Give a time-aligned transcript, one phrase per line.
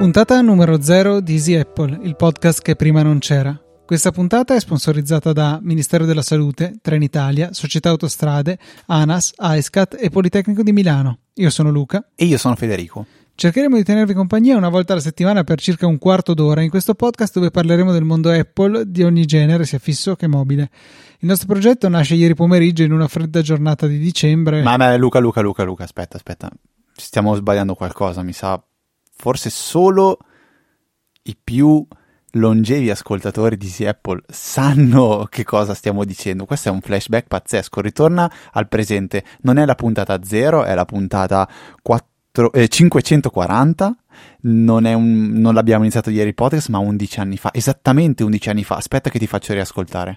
[0.00, 3.56] Puntata numero 0 di Easy Apple, il podcast che prima non c'era.
[3.86, 10.62] Questa puntata è sponsorizzata da Ministero della Salute, Trenitalia, Società Autostrade, ANAS, AESCAT e Politecnico
[10.62, 11.18] di Milano.
[11.34, 12.08] Io sono Luca.
[12.14, 13.06] E io sono Federico.
[13.40, 16.94] Cercheremo di tenervi compagnia una volta alla settimana per circa un quarto d'ora in questo
[16.94, 20.68] podcast dove parleremo del mondo Apple di ogni genere, sia fisso che mobile.
[21.20, 24.60] Il nostro progetto nasce ieri pomeriggio in una fredda giornata di dicembre.
[24.60, 26.50] Ma, ma Luca, Luca, Luca, Luca, aspetta, aspetta.
[26.92, 28.62] Stiamo sbagliando qualcosa, mi sa
[29.16, 30.18] forse solo
[31.22, 31.82] i più
[32.32, 36.44] longevi ascoltatori di Easy Apple sanno che cosa stiamo dicendo.
[36.44, 37.80] Questo è un flashback pazzesco.
[37.80, 39.24] Ritorna al presente.
[39.40, 41.48] Non è la puntata 0, è la puntata
[41.80, 42.09] 4,
[42.52, 43.96] eh, 540.
[44.42, 47.50] Non, un, non l'abbiamo iniziato ieri il podcast, ma 11 anni fa.
[47.52, 48.76] Esattamente 11 anni fa.
[48.76, 50.16] Aspetta che ti faccio riascoltare.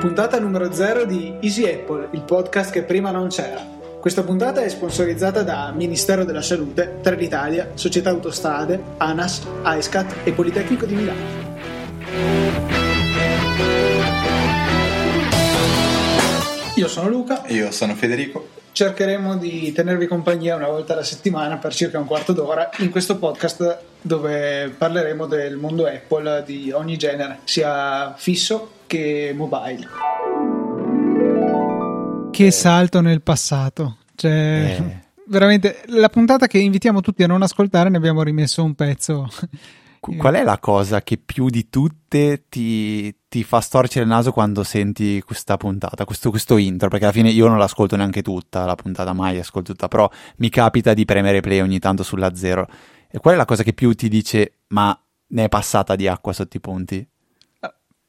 [0.00, 3.74] Puntata numero 0 di Easy Apple, il podcast che prima non c'era.
[3.98, 10.86] Questa puntata è sponsorizzata da Ministero della Salute, Trenitalia, Società Autostrade, ANAS, AESCAT e Politecnico
[10.86, 12.75] di Milano.
[16.76, 17.44] Io sono Luca.
[17.44, 18.48] E io sono Federico.
[18.72, 23.16] Cercheremo di tenervi compagnia una volta alla settimana per circa un quarto d'ora in questo
[23.16, 29.88] podcast dove parleremo del mondo Apple di ogni genere, sia fisso che mobile
[32.36, 33.96] che salto nel passato.
[34.14, 35.00] Cioè, eh.
[35.28, 39.26] veramente la puntata che invitiamo tutti a non ascoltare, ne abbiamo rimesso un pezzo.
[40.14, 44.62] Qual è la cosa che più di tutte ti, ti fa storcere il naso quando
[44.62, 46.88] senti questa puntata, questo, questo, intro?
[46.88, 50.48] Perché alla fine io non l'ascolto neanche tutta, la puntata mai ascolto tutta, però mi
[50.48, 52.68] capita di premere play ogni tanto sulla zero.
[53.10, 54.98] E qual è la cosa che più ti dice, ma
[55.28, 57.08] ne è passata di acqua sotto i ponti?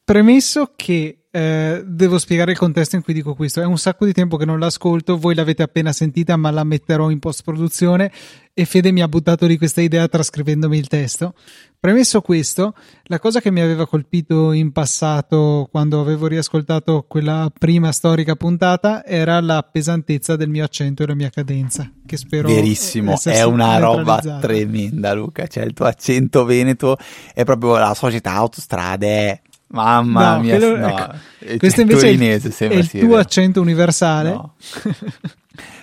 [0.03, 3.61] Premesso che eh, devo spiegare il contesto in cui dico questo.
[3.61, 7.11] È un sacco di tempo che non l'ascolto, voi l'avete appena sentita, ma la metterò
[7.11, 8.11] in post produzione
[8.55, 11.35] e Fede mi ha buttato di questa idea trascrivendomi il testo.
[11.79, 12.73] Premesso questo,
[13.03, 19.05] la cosa che mi aveva colpito in passato quando avevo riascoltato quella prima storica puntata
[19.05, 23.77] era la pesantezza del mio accento e la mia cadenza, che spero Verissimo, è una
[23.77, 26.97] roba tremenda Luca, cioè il tuo accento veneto
[27.31, 30.87] è proprio la società autostrade Mamma no, mia, quello, no.
[30.87, 34.29] ecco, questo invece è il, è il tuo accento universale.
[34.29, 34.53] No.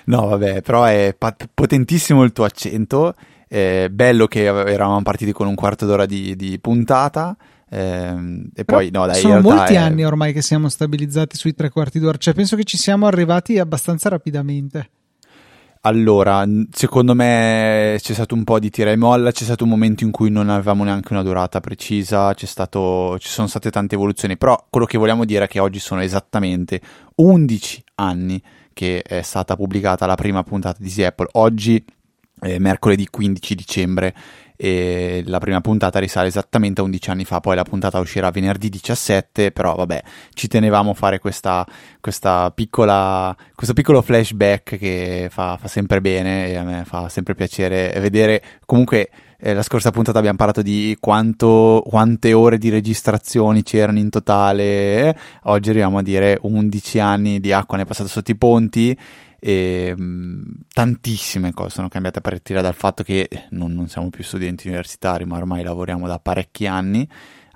[0.06, 0.26] no.
[0.28, 3.14] vabbè, però è pat- potentissimo il tuo accento.
[3.46, 7.36] È bello che eravamo partiti con un quarto d'ora di, di puntata.
[7.70, 9.76] Ehm, e però poi, no, dai, sono molti è...
[9.76, 12.16] anni ormai che siamo stabilizzati sui tre quarti d'ora.
[12.16, 14.88] Cioè, penso che ci siamo arrivati abbastanza rapidamente.
[15.86, 20.02] Allora, secondo me c'è stato un po' di tira e molla, c'è stato un momento
[20.02, 24.64] in cui non avevamo neanche una durata precisa, stato, ci sono state tante evoluzioni, però
[24.70, 26.80] quello che vogliamo dire è che oggi sono esattamente
[27.16, 31.84] 11 anni che è stata pubblicata la prima puntata di Easy Apple, oggi
[32.58, 34.14] mercoledì 15 dicembre
[34.56, 38.68] e la prima puntata risale esattamente a 11 anni fa, poi la puntata uscirà venerdì
[38.68, 41.66] 17, però vabbè, ci tenevamo a fare questa,
[42.00, 47.34] questa piccola, questo piccolo flashback che fa, fa, sempre bene e a me fa sempre
[47.34, 49.10] piacere vedere comunque
[49.46, 55.08] eh, la scorsa puntata abbiamo parlato di quanto, quante ore di registrazioni c'erano in totale.
[55.08, 55.16] Eh?
[55.44, 58.96] Oggi arriviamo a dire 11 anni di acqua ne è passato sotto i ponti
[59.46, 64.24] e, mh, tantissime cose sono cambiate a partire dal fatto che non, non, siamo più
[64.24, 67.06] studenti universitari, ma ormai lavoriamo da parecchi anni.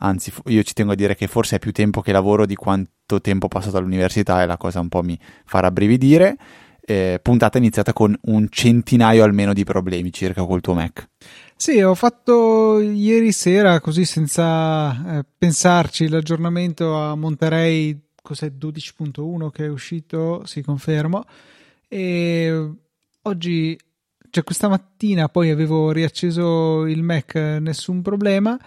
[0.00, 3.22] Anzi, io ci tengo a dire che forse è più tempo che lavoro di quanto
[3.22, 6.36] tempo passato all'università e la cosa un po' mi fa rabbrividire.
[6.82, 11.08] Eh, puntata iniziata con un centinaio almeno di problemi circa col tuo Mac.
[11.56, 19.64] Sì, ho fatto ieri sera, così senza eh, pensarci, l'aggiornamento a Monterey, cos'è 12.1 che
[19.64, 21.24] è uscito, si confermo
[21.88, 22.70] e
[23.22, 23.78] oggi,
[24.30, 28.58] cioè questa mattina poi avevo riacceso il Mac, nessun problema.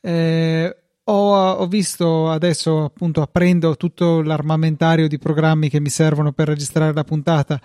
[0.00, 6.48] Eh, ho, ho, visto adesso appunto aprendo tutto l'armamentario di programmi che mi servono per
[6.48, 7.60] registrare la puntata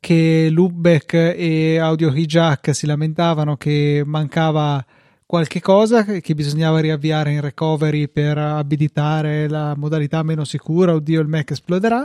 [0.00, 4.84] che Loopback e Audio Hijack si lamentavano che mancava
[5.26, 10.94] qualche cosa che bisognava riavviare in recovery per abilitare la modalità meno sicura.
[10.94, 12.04] Oddio il Mac esploderà.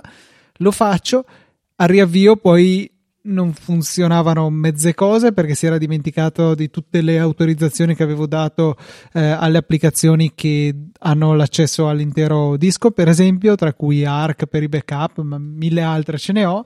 [0.58, 1.26] Lo faccio
[1.76, 2.90] al riavvio poi
[3.26, 8.76] non funzionavano mezze cose perché si era dimenticato di tutte le autorizzazioni che avevo dato
[9.14, 14.68] eh, alle applicazioni che hanno l'accesso all'intero disco, per esempio, tra cui Arc per i
[14.68, 16.66] backup, ma mille altre ce ne ho.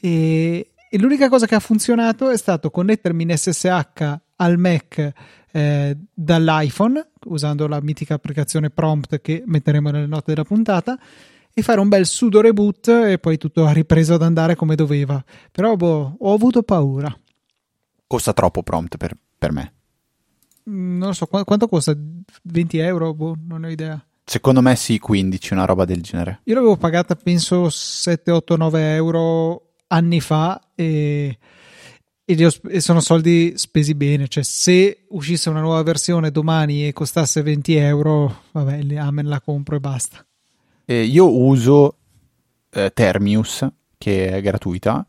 [0.00, 5.12] E, e l'unica cosa che ha funzionato è stato connettermi in SSH al Mac
[5.52, 10.98] eh, dall'iPhone usando la mitica applicazione prompt che metteremo nelle note della puntata
[11.54, 15.22] e fare un bel sudo reboot e poi tutto ha ripreso ad andare come doveva.
[15.50, 17.14] Però boh, ho avuto paura.
[18.06, 19.72] Costa troppo prompt per, per me.
[20.70, 21.96] Mm, non lo so, qu- quanto costa?
[22.42, 23.14] 20 euro?
[23.14, 24.02] Boh, non ho idea.
[24.24, 26.40] Secondo me sì, 15, una roba del genere.
[26.44, 31.38] Io l'avevo pagata penso 7, 8, 9 euro anni fa e,
[32.24, 34.28] e, ho, e, sono soldi spesi bene.
[34.28, 39.76] Cioè, se uscisse una nuova versione domani e costasse 20 euro, vabbè, amen, la compro
[39.76, 40.24] e basta.
[40.84, 41.96] Eh, io uso
[42.70, 43.66] eh, Termius,
[43.98, 45.06] che è gratuita,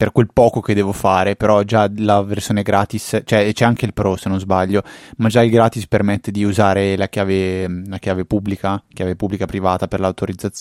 [0.00, 3.92] per quel poco che devo fare, però già la versione gratis, cioè c'è anche il
[3.92, 4.82] Pro se non sbaglio,
[5.18, 9.88] ma già il gratis permette di usare la chiave, la chiave pubblica, chiave pubblica privata
[9.88, 10.00] per,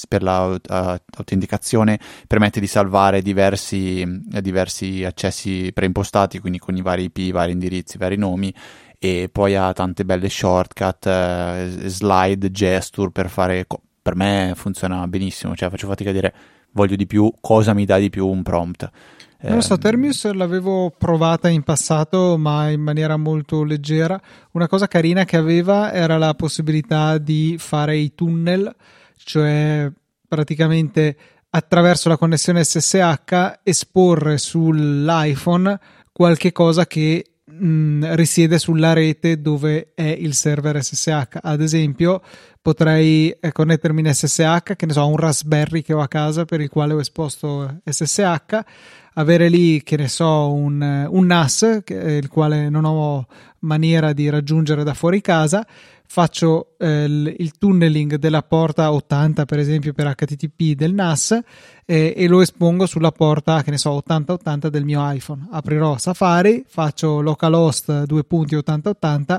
[0.09, 4.03] per l'autenticazione, uh, permette di salvare diversi,
[4.41, 8.53] diversi accessi preimpostati, quindi con i vari IP, vari indirizzi, vari nomi,
[8.99, 13.65] e poi ha tante belle shortcut, uh, slide, gesture per fare...
[13.67, 16.33] Co- per me funziona benissimo, cioè faccio fatica a dire
[16.71, 18.89] voglio di più, cosa mi dà di più un prompt.
[19.41, 24.19] Non lo so, ehm, Termius l'avevo provata in passato, ma in maniera molto leggera.
[24.51, 28.75] Una cosa carina che aveva era la possibilità di fare i tunnel,
[29.15, 29.89] cioè
[30.27, 31.17] praticamente
[31.51, 35.79] attraverso la connessione SSH esporre sull'iPhone
[36.11, 41.39] qualche cosa che mh, risiede sulla rete dove è il server SSH.
[41.41, 42.21] Ad esempio,
[42.69, 46.61] potrei eh, connettermi in SSH, che ne so, un Raspberry che ho a casa per
[46.61, 48.59] il quale ho esposto SSH,
[49.15, 53.25] avere lì, che ne so, un, un NAS, che, il quale non ho
[53.61, 55.65] maniera di raggiungere da fuori casa,
[56.05, 61.39] faccio eh, il, il, tunneling della porta 80 per esempio per HTTP del NAS
[61.85, 65.47] eh, e lo espongo sulla porta che ne so 8080 del mio iPhone.
[65.49, 69.37] Aprirò Safari faccio localhost 2.8080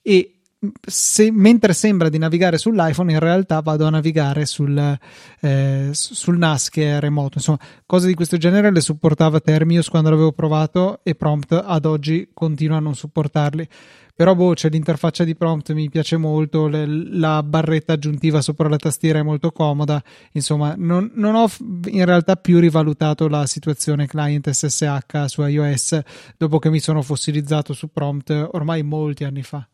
[0.00, 0.39] e
[0.86, 4.98] se, mentre sembra di navigare sull'iPhone, in realtà vado a navigare sul,
[5.40, 7.38] eh, sul NAS che è remoto.
[7.38, 12.30] Insomma, cose di questo genere le supportava Termius quando l'avevo provato e Prompt ad oggi
[12.34, 13.68] continua a non supportarli.
[14.14, 18.76] Però boh, c'è l'interfaccia di Prompt, mi piace molto, le, la barretta aggiuntiva sopra la
[18.76, 20.02] tastiera è molto comoda.
[20.32, 21.48] Insomma, non, non ho
[21.86, 26.00] in realtà più rivalutato la situazione client SSH su iOS
[26.36, 29.66] dopo che mi sono fossilizzato su Prompt ormai molti anni fa.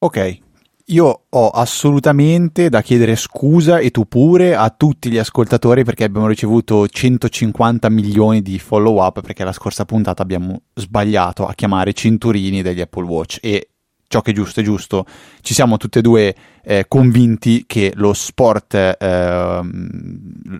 [0.00, 0.38] Ok,
[0.86, 6.28] io ho assolutamente da chiedere scusa e tu pure a tutti gli ascoltatori perché abbiamo
[6.28, 12.62] ricevuto 150 milioni di follow up perché la scorsa puntata abbiamo sbagliato a chiamare cinturini
[12.62, 13.70] degli Apple Watch e
[14.06, 15.04] ciò che è giusto è giusto.
[15.40, 19.60] Ci siamo tutti e due eh, convinti che lo sport, eh,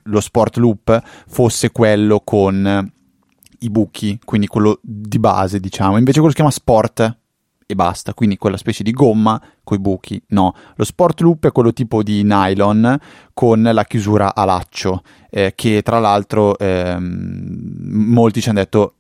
[0.03, 2.93] lo sport loop fosse quello con
[3.61, 5.97] i buchi, quindi quello di base, diciamo.
[5.97, 7.19] Invece quello si chiama sport
[7.71, 10.55] e basta, quindi quella specie di gomma coi buchi, no.
[10.75, 12.99] Lo sport loop è quello tipo di nylon
[13.35, 18.95] con la chiusura a laccio, eh, che tra l'altro ehm, molti ci hanno detto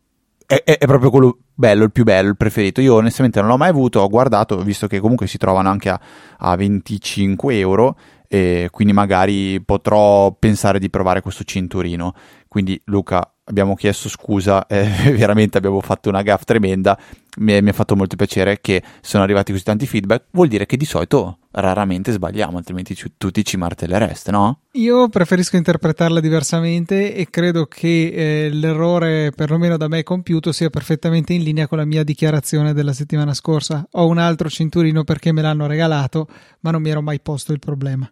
[0.44, 2.82] è, è, è, proprio quello bello, il più bello, il preferito.
[2.82, 5.98] Io onestamente non l'ho mai avuto, ho guardato, visto che comunque si trovano anche a,
[6.36, 7.96] a 25 euro,
[8.28, 12.12] e quindi magari potrò pensare di provare questo cinturino.
[12.46, 16.98] Quindi Luca, abbiamo chiesto scusa, eh, veramente abbiamo fatto una gaff tremenda,
[17.38, 20.76] mi, mi, ha fatto molto piacere che sono arrivati così tanti feedback, vuol dire che
[20.76, 24.60] di solito raramente sbagliamo, altrimenti ci, tutti ci martellereste, no?
[24.72, 28.12] Io preferisco interpretarla diversamente e credo che
[28.46, 32.92] eh, l'errore, perlomeno da me compiuto, sia perfettamente in linea con la mia dichiarazione della
[32.92, 33.86] settimana scorsa.
[33.92, 36.28] Ho un altro cinturino perché me l'hanno regalato,
[36.60, 38.08] ma non mi ero mai posto il problema.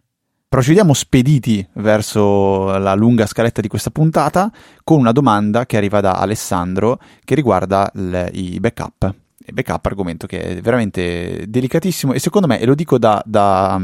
[0.49, 4.49] Procediamo spediti verso la lunga scaletta di questa puntata
[4.81, 9.13] con una domanda che arriva da Alessandro che riguarda le, i backup.
[9.45, 13.77] Il backup argomento che è veramente delicatissimo e secondo me, e lo dico da, da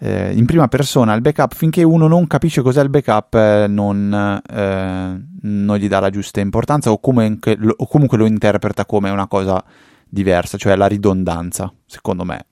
[0.00, 4.42] eh, in prima persona, il backup finché uno non capisce cos'è il backup eh, non,
[4.50, 9.28] eh, non, gli dà la giusta importanza o comunque, o comunque lo interpreta come una
[9.28, 9.64] cosa
[10.08, 12.46] diversa, cioè la ridondanza, secondo me.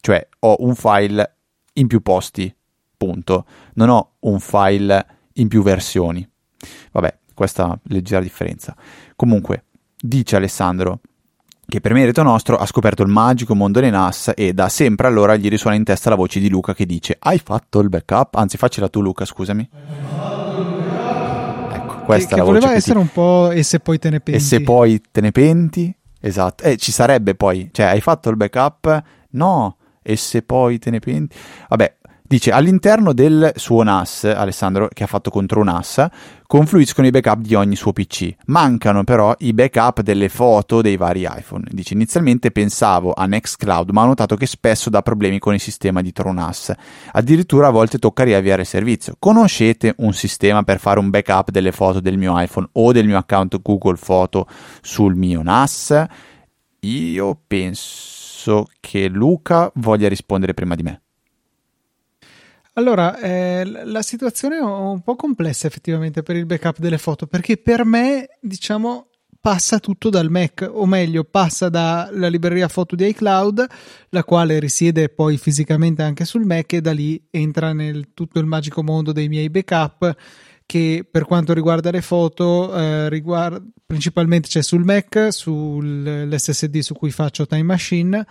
[0.00, 1.36] Cioè ho un file
[1.74, 2.52] in più posti
[2.98, 3.46] punto.
[3.74, 6.28] Non ho un file in più versioni.
[6.92, 8.76] Vabbè, questa leggera differenza.
[9.16, 9.64] Comunque,
[9.96, 11.00] dice Alessandro
[11.70, 15.36] che per merito nostro ha scoperto il magico mondo dei NAS e da sempre allora
[15.36, 18.36] gli risuona in testa la voce di Luca che dice hai fatto il backup?
[18.36, 19.68] Anzi, faccela tu Luca, scusami.
[21.70, 23.00] Ecco, questa che, è la che voleva essere ti...
[23.00, 24.40] un po' e se poi te ne penti.
[24.40, 25.94] E se poi te ne penti?
[26.20, 26.64] Esatto.
[26.64, 29.02] E eh, ci sarebbe poi, cioè hai fatto il backup?
[29.32, 29.76] No.
[30.02, 31.36] E se poi te ne penti?
[31.68, 31.97] Vabbè,
[32.28, 36.06] Dice all'interno del suo NAS, Alessandro che ha fatto contro un NAS,
[36.46, 38.34] confluiscono i backup di ogni suo PC.
[38.48, 41.64] Mancano però i backup delle foto dei vari iPhone.
[41.70, 46.02] Dice inizialmente pensavo a Nextcloud, ma ho notato che spesso dà problemi con il sistema
[46.02, 46.74] di TrueNAS.
[47.12, 49.16] Addirittura a volte tocca riavviare il servizio.
[49.18, 53.16] Conoscete un sistema per fare un backup delle foto del mio iPhone o del mio
[53.16, 54.46] account Google Foto
[54.82, 56.04] sul mio NAS?
[56.80, 61.00] Io penso che Luca voglia rispondere prima di me.
[62.78, 67.56] Allora, eh, la situazione è un po' complessa effettivamente per il backup delle foto, perché
[67.56, 69.08] per me, diciamo,
[69.40, 73.66] passa tutto dal Mac, o meglio, passa dalla libreria foto di iCloud,
[74.10, 78.46] la quale risiede poi fisicamente anche sul Mac, e da lì entra nel tutto il
[78.46, 80.14] magico mondo dei miei backup
[80.64, 87.10] che per quanto riguarda le foto eh, riguarda, principalmente c'è sul Mac, sull'SSD su cui
[87.10, 88.24] faccio Time Machine,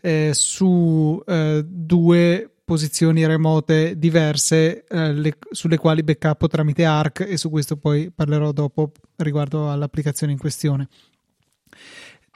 [0.00, 7.38] eh, su eh, due posizioni remote diverse eh, le, sulle quali backup tramite ARC e
[7.38, 10.86] su questo poi parlerò dopo riguardo all'applicazione in questione.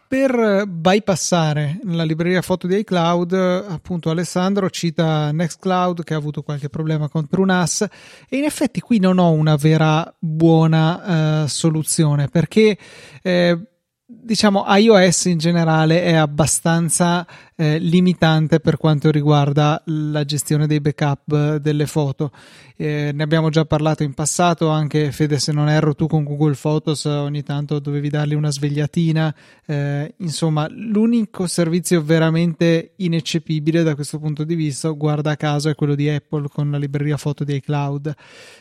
[0.08, 6.70] Per bypassare la libreria foto di iCloud, appunto Alessandro cita Nextcloud che ha avuto qualche
[6.70, 7.86] problema con TrueNAS
[8.26, 12.78] e in effetti qui non ho una vera buona uh, soluzione perché
[13.22, 13.71] eh,
[14.20, 17.26] diciamo iOS in generale è abbastanza
[17.56, 22.30] eh, limitante per quanto riguarda la gestione dei backup delle foto.
[22.76, 26.56] Eh, ne abbiamo già parlato in passato, anche Fede se non erro tu con Google
[26.60, 29.34] Photos ogni tanto dovevi dargli una svegliatina.
[29.64, 35.94] Eh, insomma, l'unico servizio veramente ineccepibile da questo punto di vista, guarda caso, è quello
[35.94, 38.14] di Apple con la libreria foto di iCloud.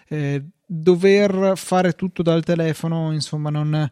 [0.08, 3.90] Eh, dover fare tutto dal telefono, insomma, non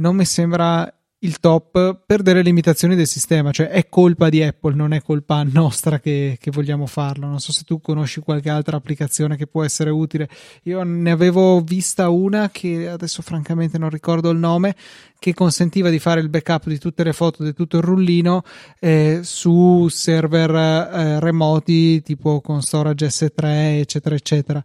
[0.00, 0.92] non mi sembra
[1.22, 5.42] il top per delle limitazioni del sistema, cioè è colpa di Apple, non è colpa
[5.42, 7.26] nostra che, che, vogliamo farlo.
[7.26, 10.28] Non so se tu conosci qualche altra applicazione che può essere utile.
[10.62, 14.74] Io ne avevo vista una che adesso francamente non ricordo il nome,
[15.18, 18.42] che consentiva di fare il backup di tutte le foto di tutto il rullino
[18.78, 24.64] eh, su server eh, remoti tipo con storage S3 eccetera eccetera.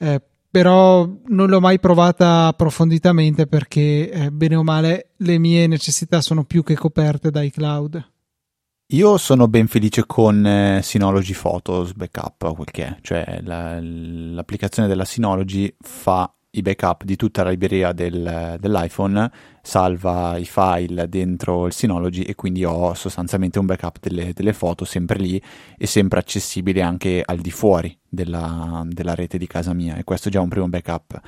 [0.00, 0.20] Eh,
[0.54, 6.44] però non l'ho mai provata approfonditamente perché eh, bene o male le mie necessità sono
[6.44, 8.10] più che coperte dai cloud.
[8.92, 14.86] Io sono ben felice con eh, Synology Photos Backup, quel che è, cioè la, l'applicazione
[14.86, 19.30] della Synology fa i backup di tutta la libreria del, dell'iPhone,
[19.62, 24.84] salva i file dentro il Synology e quindi ho sostanzialmente un backup delle, delle foto
[24.84, 25.40] sempre lì
[25.76, 30.28] e sempre accessibile anche al di fuori della, della rete di casa mia e questo
[30.28, 31.20] è già un primo backup.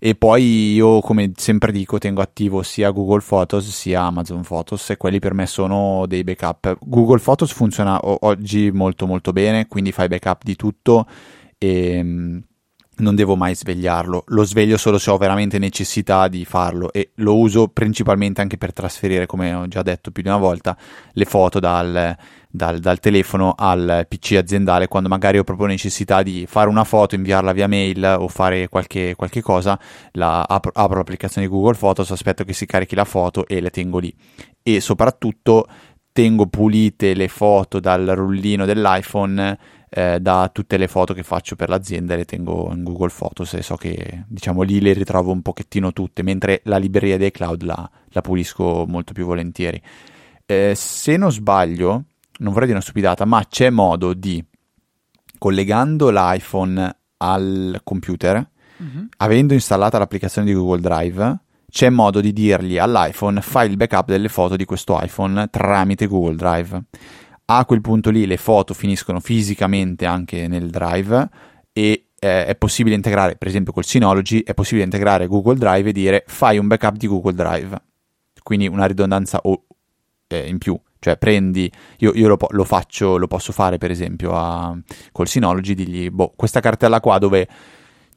[0.00, 4.96] E poi io, come sempre dico, tengo attivo sia Google Photos sia Amazon Photos e
[4.96, 6.78] quelli per me sono dei backup.
[6.80, 11.04] Google Photos funziona oggi molto molto bene, quindi fai backup di tutto
[11.58, 12.44] e
[12.98, 17.36] non devo mai svegliarlo, lo sveglio solo se ho veramente necessità di farlo e lo
[17.36, 20.76] uso principalmente anche per trasferire, come ho già detto più di una volta,
[21.12, 22.16] le foto dal,
[22.48, 27.14] dal, dal telefono al PC aziendale quando magari ho proprio necessità di fare una foto,
[27.14, 29.78] inviarla via mail o fare qualche, qualche cosa,
[30.12, 33.70] la, apro, apro l'applicazione di Google Photos, aspetto che si carichi la foto e le
[33.70, 34.14] tengo lì.
[34.62, 35.66] E soprattutto
[36.12, 39.56] tengo pulite le foto dal rullino dell'iPhone
[39.90, 43.62] eh, da tutte le foto che faccio per l'azienda le tengo in Google Photos e
[43.62, 47.90] so che diciamo lì le ritrovo un pochettino tutte, mentre la libreria dei cloud la,
[48.08, 49.80] la pulisco molto più volentieri.
[50.44, 52.04] Eh, se non sbaglio,
[52.38, 54.44] non vorrei dire una stupidata, ma c'è modo di
[55.38, 58.48] collegando l'iPhone al computer,
[58.82, 59.04] mm-hmm.
[59.18, 61.38] avendo installata l'applicazione di Google Drive,
[61.70, 66.34] c'è modo di dirgli all'iPhone fai il backup delle foto di questo iPhone tramite Google
[66.34, 66.84] Drive
[67.50, 71.28] a quel punto lì le foto finiscono fisicamente anche nel drive
[71.72, 75.92] e eh, è possibile integrare, per esempio col Synology, è possibile integrare Google Drive e
[75.92, 77.80] dire fai un backup di Google Drive.
[78.42, 79.64] Quindi una ridondanza o,
[80.26, 80.78] eh, in più.
[80.98, 84.76] Cioè prendi, io, io lo, lo, faccio, lo posso fare per esempio a,
[85.12, 87.48] col Synology, digli, boh, questa cartella qua dove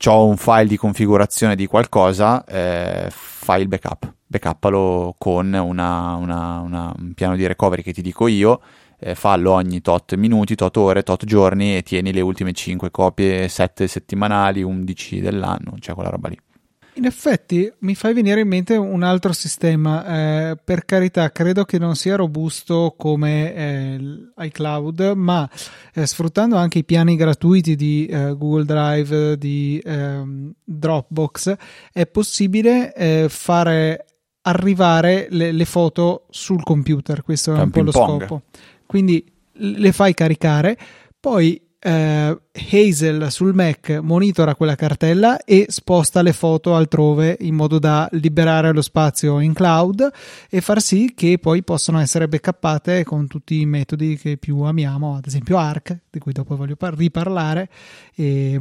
[0.08, 4.14] ho un file di configurazione di qualcosa, eh, fai il backup.
[4.28, 8.60] Backuppalo con una, una, una, un piano di recovery che ti dico io
[9.02, 13.48] eh, fallo ogni tot minuti, tot ore, tot giorni e tieni le ultime 5 copie,
[13.48, 16.38] 7 settimanali, 11 dell'anno, cioè quella roba lì.
[16.96, 21.80] In effetti mi fai venire in mente un altro sistema, eh, per carità credo che
[21.80, 24.00] non sia robusto come eh,
[24.38, 25.50] iCloud, ma
[25.94, 31.56] eh, sfruttando anche i piani gratuiti di eh, Google Drive, di ehm, Dropbox,
[31.94, 34.06] è possibile eh, fare
[34.44, 38.42] arrivare le, le, foto sul computer, questo è un, un po' lo scopo
[38.92, 40.78] quindi le fai caricare,
[41.18, 47.80] poi eh, Hazel sul Mac monitora quella cartella e sposta le foto altrove in modo
[47.80, 50.12] da liberare lo spazio in cloud
[50.50, 55.16] e far sì che poi possano essere backuppate con tutti i metodi che più amiamo,
[55.16, 57.70] ad esempio Arc, di cui dopo voglio par- riparlare.
[58.14, 58.60] E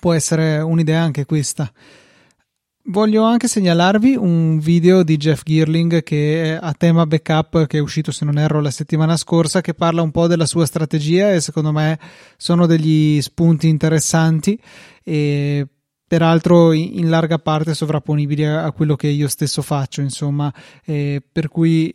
[0.00, 1.72] può essere un'idea anche questa.
[2.90, 7.80] Voglio anche segnalarvi un video di Jeff Girling che è a tema backup che è
[7.82, 11.42] uscito se non erro la settimana scorsa che parla un po' della sua strategia e
[11.42, 11.98] secondo me
[12.38, 14.58] sono degli spunti interessanti
[15.04, 15.66] e
[16.06, 20.50] peraltro in larga parte sovrapponibili a quello che io stesso faccio insomma.
[20.82, 21.94] Per cui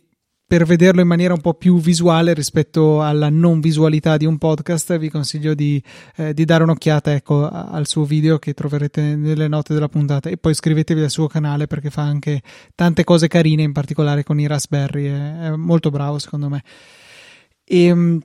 [0.56, 4.96] per vederlo in maniera un po' più visuale rispetto alla non visualità di un podcast,
[4.98, 5.82] vi consiglio di,
[6.14, 10.36] eh, di dare un'occhiata ecco, al suo video che troverete nelle note della puntata e
[10.36, 12.40] poi iscrivetevi al suo canale perché fa anche
[12.76, 16.62] tante cose carine, in particolare con i Raspberry, è, è molto bravo secondo me.
[17.64, 18.20] E, ehm,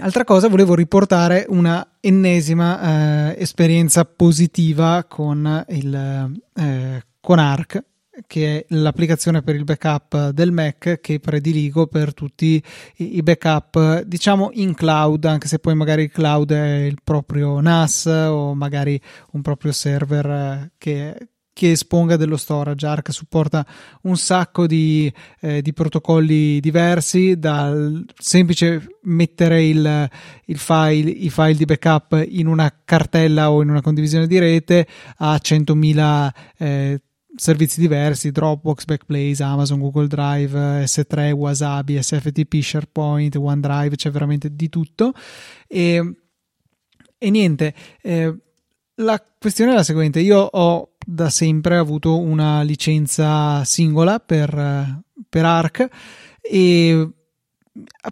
[0.00, 7.80] Altra cosa, volevo riportare una ennesima eh, esperienza positiva con, il, eh, con Arc
[8.26, 12.62] che è l'applicazione per il backup del Mac che prediligo per tutti
[12.96, 18.06] i backup diciamo in cloud anche se poi magari il cloud è il proprio NAS
[18.06, 19.00] o magari
[19.32, 22.86] un proprio server eh, che, che esponga dello storage.
[22.86, 23.64] Arc supporta
[24.02, 30.10] un sacco di, eh, di protocolli diversi, dal semplice mettere il,
[30.46, 34.86] il file, i file di backup in una cartella o in una condivisione di rete
[35.18, 37.00] a 100.000 eh,
[37.36, 44.68] servizi diversi, Dropbox, Backblaze, Amazon, Google Drive, S3, Wasabi, SFTP, SharePoint, OneDrive, c'è veramente di
[44.68, 45.12] tutto.
[45.66, 46.14] E,
[47.18, 48.36] e niente, eh,
[48.96, 55.44] la questione è la seguente, io ho da sempre avuto una licenza singola per, per
[55.44, 55.88] Arc
[56.40, 57.10] e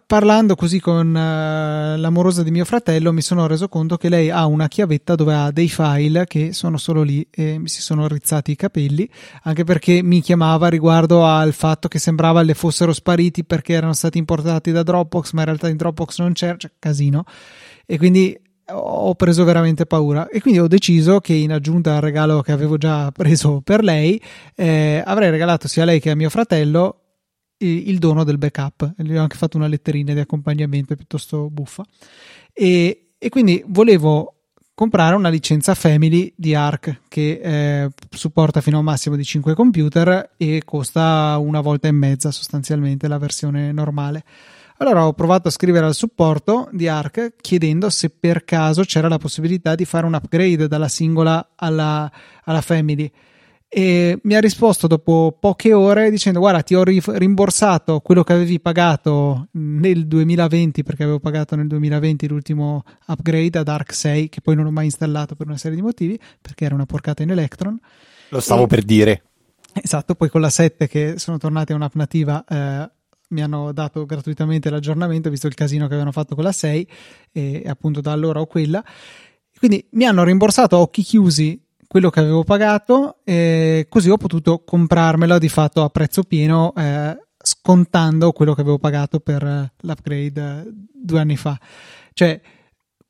[0.07, 4.47] parlando così con uh, l'amorosa di mio fratello mi sono reso conto che lei ha
[4.47, 8.51] una chiavetta dove ha dei file che sono solo lì e mi si sono rizzati
[8.51, 9.09] i capelli
[9.45, 14.19] anche perché mi chiamava riguardo al fatto che sembrava le fossero spariti perché erano stati
[14.19, 17.25] importati da Dropbox ma in realtà in Dropbox non c'era cioè casino.
[17.87, 18.39] E quindi
[18.71, 20.29] ho preso veramente paura.
[20.29, 24.21] E quindi ho deciso che in aggiunta al regalo che avevo già preso per lei
[24.55, 27.02] eh, avrei regalato sia a lei che a mio fratello
[27.67, 28.95] il dono del backup.
[28.97, 31.85] Gli ho anche fatto una letterina di accompagnamento piuttosto buffa.
[32.53, 34.37] E, e quindi volevo
[34.75, 39.55] comprare una licenza Family di Arc che eh, supporta fino a un massimo di 5
[39.55, 44.25] computer e costa una volta e mezza sostanzialmente la versione normale.
[44.79, 49.19] Allora ho provato a scrivere al supporto di Arc chiedendo se per caso c'era la
[49.19, 52.11] possibilità di fare un upgrade dalla singola alla,
[52.45, 53.09] alla Family
[53.75, 58.61] e mi ha risposto dopo poche ore dicendo guarda ti ho rimborsato quello che avevi
[58.61, 64.57] pagato nel 2020 perché avevo pagato nel 2020 l'ultimo upgrade ad Arc 6 che poi
[64.57, 67.81] non ho mai installato per una serie di motivi perché era una porcata in Electron.
[68.29, 69.23] Lo stavo e, per dire.
[69.73, 72.91] Esatto poi con la 7 che sono tornati a un'app nativa eh,
[73.29, 76.87] mi hanno dato gratuitamente l'aggiornamento visto il casino che avevano fatto con la 6
[77.33, 78.85] e appunto da allora ho quella.
[79.57, 81.59] Quindi mi hanno rimborsato a occhi chiusi
[81.93, 87.15] quello che avevo pagato e così ho potuto comprarmela di fatto a prezzo pieno eh,
[87.37, 91.61] scontando quello che avevo pagato per l'upgrade due anni fa.
[92.15, 92.41] Cioè,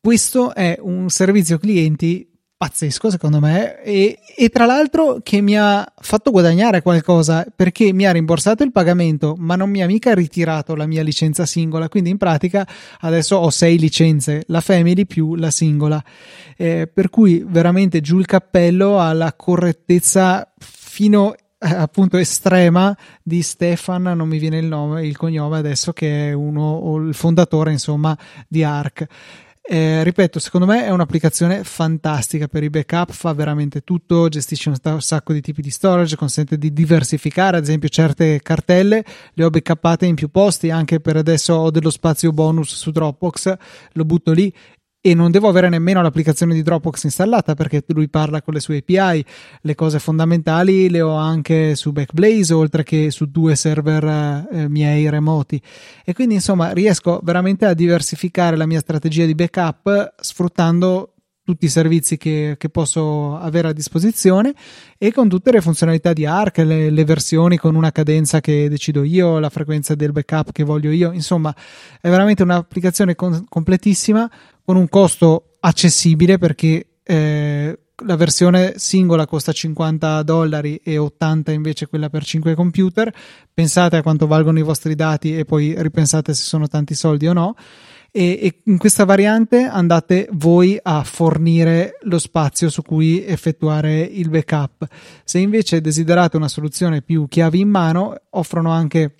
[0.00, 2.28] questo è un servizio clienti
[2.62, 8.06] pazzesco secondo me e, e, tra l'altro che mi ha fatto guadagnare qualcosa perché mi
[8.06, 11.88] ha rimborsato il pagamento ma non mi ha mica ritirato la mia licenza singola.
[11.88, 12.64] Quindi in pratica
[13.00, 16.00] adesso ho sei licenze la family più la singola.
[16.56, 24.02] Eh, per cui veramente giù il cappello alla correttezza fino eh, appunto estrema di Stefan
[24.02, 28.16] non mi viene il nome il cognome adesso che è uno o il fondatore insomma
[28.46, 29.06] di Arc
[29.64, 35.00] eh, ripeto, secondo me è un'applicazione fantastica per i backup, fa veramente tutto, gestisce un
[35.00, 40.04] sacco di tipi di storage, consente di diversificare, ad esempio certe cartelle le ho backuppate
[40.04, 43.54] in più posti, anche per adesso ho dello spazio bonus su Dropbox,
[43.92, 44.52] lo butto lì
[45.04, 48.84] e non devo avere nemmeno l'applicazione di Dropbox installata perché lui parla con le sue
[48.86, 49.24] API.
[49.62, 55.10] Le cose fondamentali le ho anche su Backblaze oltre che su due server eh, miei
[55.10, 55.60] remoti.
[56.04, 61.12] E quindi insomma riesco veramente a diversificare la mia strategia di backup sfruttando
[61.44, 64.54] tutti i servizi che, che, posso avere a disposizione
[64.96, 69.02] e con tutte le funzionalità di Arc, le, le, versioni con una cadenza che decido
[69.02, 71.52] io, la frequenza del backup che voglio io, insomma
[72.00, 74.30] è veramente un'applicazione con, completissima
[74.64, 81.86] con un costo accessibile perché eh, la versione singola costa 50 dollari e 80 invece
[81.86, 83.12] quella per 5 computer.
[83.52, 87.32] Pensate a quanto valgono i vostri dati e poi ripensate se sono tanti soldi o
[87.32, 87.54] no.
[88.10, 94.28] e, e, in questa variante andate voi a fornire lo spazio su cui effettuare il
[94.28, 94.86] backup.
[95.24, 99.14] Se invece desiderate una soluzione più chiavi in mano, offrono anche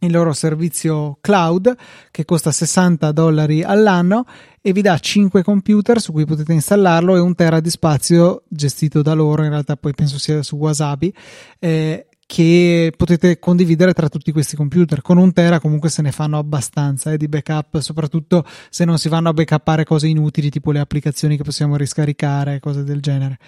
[0.00, 1.74] il loro servizio cloud
[2.10, 4.26] che costa 60 dollari all'anno
[4.66, 9.02] e vi dà 5 computer su cui potete installarlo e un tera di spazio gestito
[9.02, 11.12] da loro, in realtà poi penso sia su Wasabi,
[11.58, 15.02] eh, che potete condividere tra tutti questi computer.
[15.02, 19.10] Con un tera comunque se ne fanno abbastanza eh, di backup, soprattutto se non si
[19.10, 23.38] vanno a backuppare cose inutili tipo le applicazioni che possiamo riscaricare, cose del genere.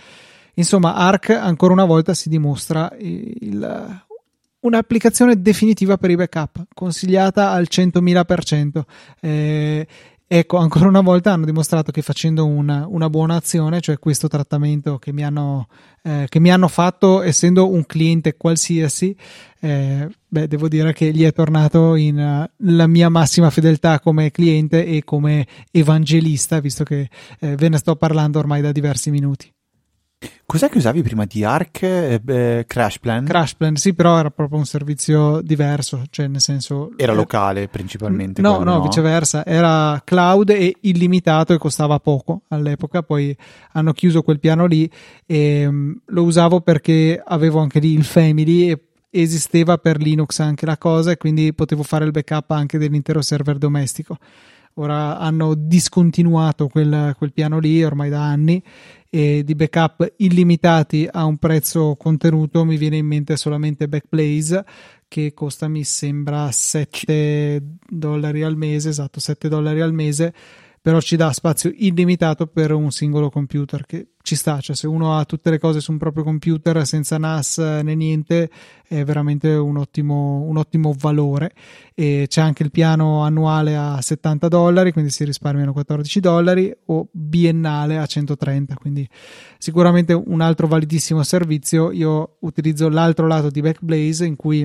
[0.56, 4.04] Insomma, Arc ancora una volta si dimostra il,
[4.60, 8.82] un'applicazione definitiva per i backup, consigliata al 100.000%.
[9.18, 9.86] Eh,
[10.26, 14.98] ecco, ancora una volta hanno dimostrato che facendo una, una buona azione, cioè questo trattamento
[14.98, 15.68] che mi hanno,
[16.02, 19.16] eh, che mi hanno fatto essendo un cliente qualsiasi,
[19.60, 24.30] eh, beh, devo dire che gli è tornato in uh, la mia massima fedeltà come
[24.30, 27.08] cliente e come evangelista, visto che
[27.40, 29.55] eh, ve ne sto parlando ormai da diversi minuti.
[30.44, 31.82] Cos'è che usavi prima di Arc?
[31.82, 33.24] Eh, eh, Crash Plan?
[33.24, 36.92] Crash Plan, sì, però era proprio un servizio diverso, cioè nel senso...
[36.96, 38.40] Era eh, locale principalmente?
[38.40, 43.36] No, no, no, viceversa, era cloud e illimitato e costava poco all'epoca, poi
[43.72, 44.90] hanno chiuso quel piano lì
[45.26, 50.66] e um, lo usavo perché avevo anche lì il Family e esisteva per Linux anche
[50.66, 54.18] la cosa e quindi potevo fare il backup anche dell'intero server domestico.
[54.78, 58.62] Ora hanno discontinuato quel, quel piano lì ormai da anni
[59.08, 64.66] e di backup illimitati a un prezzo contenuto mi viene in mente solamente Backblaze
[65.08, 70.34] che costa mi sembra 7 dollari al mese esatto 7 dollari al mese
[70.86, 75.18] però ci dà spazio illimitato per un singolo computer che ci sta, cioè se uno
[75.18, 78.48] ha tutte le cose su un proprio computer senza NAS né niente
[78.86, 81.50] è veramente un ottimo, un ottimo valore.
[81.92, 87.08] E c'è anche il piano annuale a 70 dollari quindi si risparmiano 14 dollari o
[87.10, 89.08] biennale a 130 quindi
[89.58, 91.90] sicuramente un altro validissimo servizio.
[91.90, 94.64] Io utilizzo l'altro lato di Backblaze in cui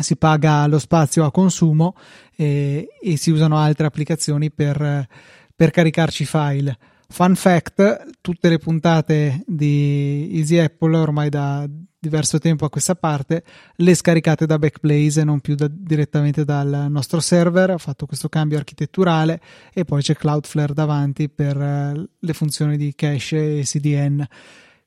[0.00, 1.94] si paga lo spazio a consumo
[2.34, 5.06] e, e si usano altre applicazioni per,
[5.54, 6.76] per caricarci file.
[7.08, 11.68] Fun fact, tutte le puntate di Easy Apple ormai da
[12.02, 13.44] diverso tempo a questa parte
[13.76, 17.70] le scaricate da Backblaze e non più da, direttamente dal nostro server.
[17.70, 19.40] Ho fatto questo cambio architetturale
[19.72, 24.26] e poi c'è Cloudflare davanti per uh, le funzioni di cache e CDN.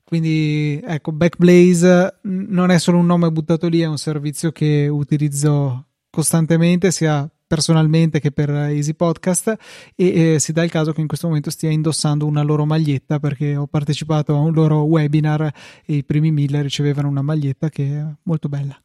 [0.06, 5.86] Quindi ecco, Backblaze non è solo un nome buttato lì, è un servizio che utilizzo
[6.08, 9.56] costantemente sia personalmente che per Easy Podcast
[9.96, 13.18] e eh, si dà il caso che in questo momento stia indossando una loro maglietta
[13.18, 15.52] perché ho partecipato a un loro webinar
[15.84, 18.80] e i primi mille ricevevano una maglietta che è molto bella.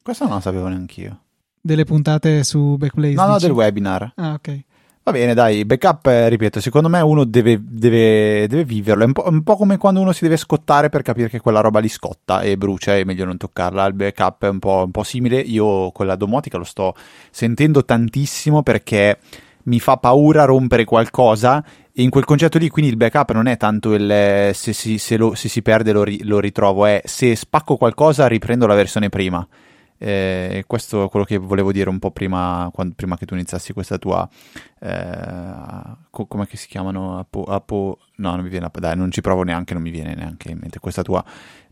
[0.00, 1.22] Questo non lo sapevo neanche io.
[1.60, 3.14] Delle puntate su Backblaze?
[3.14, 4.12] No, no, del webinar.
[4.14, 4.64] Ah, ok.
[5.04, 9.02] Va bene, dai, backup, eh, ripeto, secondo me uno deve, deve, deve viverlo.
[9.02, 11.80] È un, un, po', come quando uno si deve scottare per capire che quella roba
[11.80, 13.84] li scotta e brucia, è meglio non toccarla.
[13.86, 15.40] Il backup è un po', un po simile.
[15.40, 16.94] Io con la domotica lo sto
[17.32, 19.18] sentendo tantissimo perché
[19.64, 23.56] mi fa paura rompere qualcosa e in quel concetto lì quindi il backup non è
[23.56, 27.76] tanto il se si, se lo, se si perde lo, lo ritrovo, è se spacco
[27.76, 29.44] qualcosa riprendo la versione prima.
[30.04, 33.72] Eh, questo è quello che volevo dire un po' prima, quando, prima che tu iniziassi
[33.72, 34.28] questa tua.
[34.80, 37.20] Eh, co- come si chiamano?
[37.20, 38.68] Apo, apo, no, non mi viene.
[38.72, 40.80] Dai, non ci provo neanche, non mi viene neanche in mente.
[40.80, 41.24] Questa tua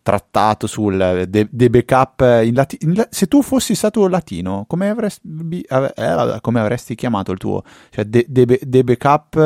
[0.03, 5.61] trattato sul de, de backup in lati- in, se tu fossi stato latino come avresti,
[5.61, 9.37] eh, come avresti chiamato il tuo cioè de, de, de backup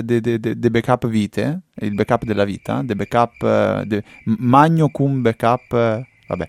[0.00, 4.04] de, backup vite il backup della vita de backup de,
[4.38, 6.48] magno cum backup vabbè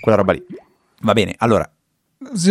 [0.00, 0.44] quella roba lì
[1.00, 1.70] Va bene, allora.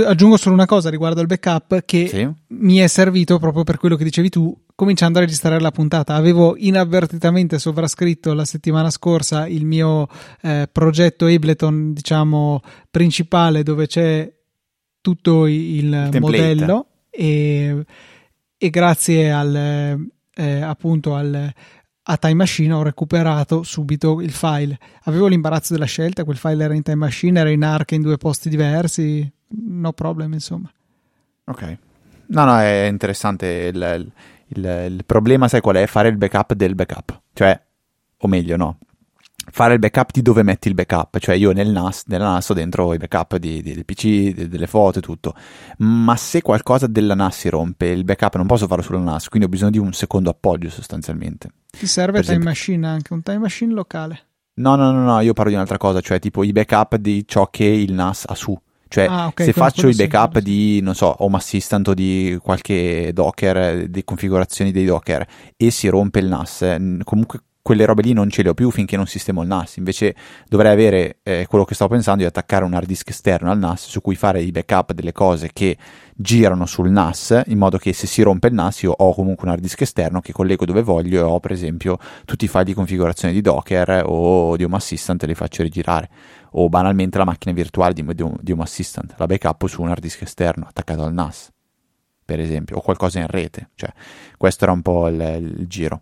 [0.05, 2.27] Aggiungo solo una cosa riguardo al backup che sì.
[2.55, 6.15] mi è servito proprio per quello che dicevi tu, cominciando a registrare la puntata.
[6.15, 10.07] Avevo inavvertitamente sovrascritto la settimana scorsa il mio
[10.41, 14.31] eh, progetto Ableton, diciamo, principale dove c'è
[15.01, 17.83] tutto il, il modello e,
[18.57, 21.53] e, grazie al, eh, appunto al,
[22.11, 24.77] a Time Machine ho recuperato subito il file.
[25.03, 28.17] Avevo l'imbarazzo della scelta, quel file era in Time Machine, era in Arc in due
[28.17, 30.71] posti diversi, no problem insomma.
[31.45, 31.77] Ok.
[32.27, 33.71] No, no, è interessante.
[33.73, 34.11] Il,
[34.47, 35.85] il, il problema, sai qual è?
[35.85, 37.21] Fare il backup del backup.
[37.33, 37.61] Cioè,
[38.17, 38.77] o meglio, no
[39.51, 42.53] fare il backup di dove metti il backup, cioè io nel NAS, nella NAS ho
[42.53, 45.33] dentro i backup di, di, del PC, di, delle foto e tutto,
[45.77, 49.47] ma se qualcosa della NAS si rompe, il backup non posso farlo sulla NAS, quindi
[49.47, 51.49] ho bisogno di un secondo appoggio sostanzialmente.
[51.69, 52.49] Ti serve Time esempio.
[52.49, 54.23] Machine anche, un Time Machine locale?
[54.55, 57.47] No, no, no, no, io parlo di un'altra cosa, cioè tipo i backup di ciò
[57.49, 58.59] che il NAS ha su.
[58.89, 60.43] Cioè, Ah, ok, se faccio i backup sì.
[60.43, 65.87] di, non so, Home Assistant o di qualche Docker, di configurazioni dei Docker e si
[65.87, 69.05] rompe il NAS, eh, comunque quelle robe lì non ce le ho più finché non
[69.05, 69.77] sistemo il NAS.
[69.77, 70.15] Invece
[70.47, 73.87] dovrei avere eh, quello che stavo pensando di attaccare un hard disk esterno al NAS
[73.87, 75.77] su cui fare i backup delle cose che
[76.21, 79.53] girano sul NAS, in modo che se si rompe il NAS io ho comunque un
[79.53, 82.73] hard disk esterno che collego dove voglio e ho per esempio tutti i file di
[82.73, 86.09] configurazione di Docker o di Home Assistant e li faccio rigirare
[86.51, 90.23] o banalmente la macchina virtuale di, di, Home Assistant, la backup su un hard disk
[90.23, 91.53] esterno attaccato al NAS,
[92.25, 93.69] per esempio, o qualcosa in rete.
[93.75, 93.93] Cioè,
[94.35, 96.01] questo era un po' il, il giro.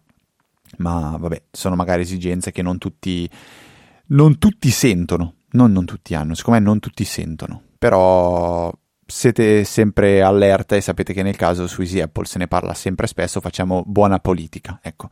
[0.78, 3.30] Ma vabbè, sono magari esigenze che non tutti,
[4.08, 8.74] non tutti sentono, non, non tutti hanno, secondo me non tutti sentono, però
[9.08, 13.08] siete sempre allerta e sapete che nel caso su Easy Apple se ne parla sempre
[13.08, 15.10] spesso, facciamo buona politica, ecco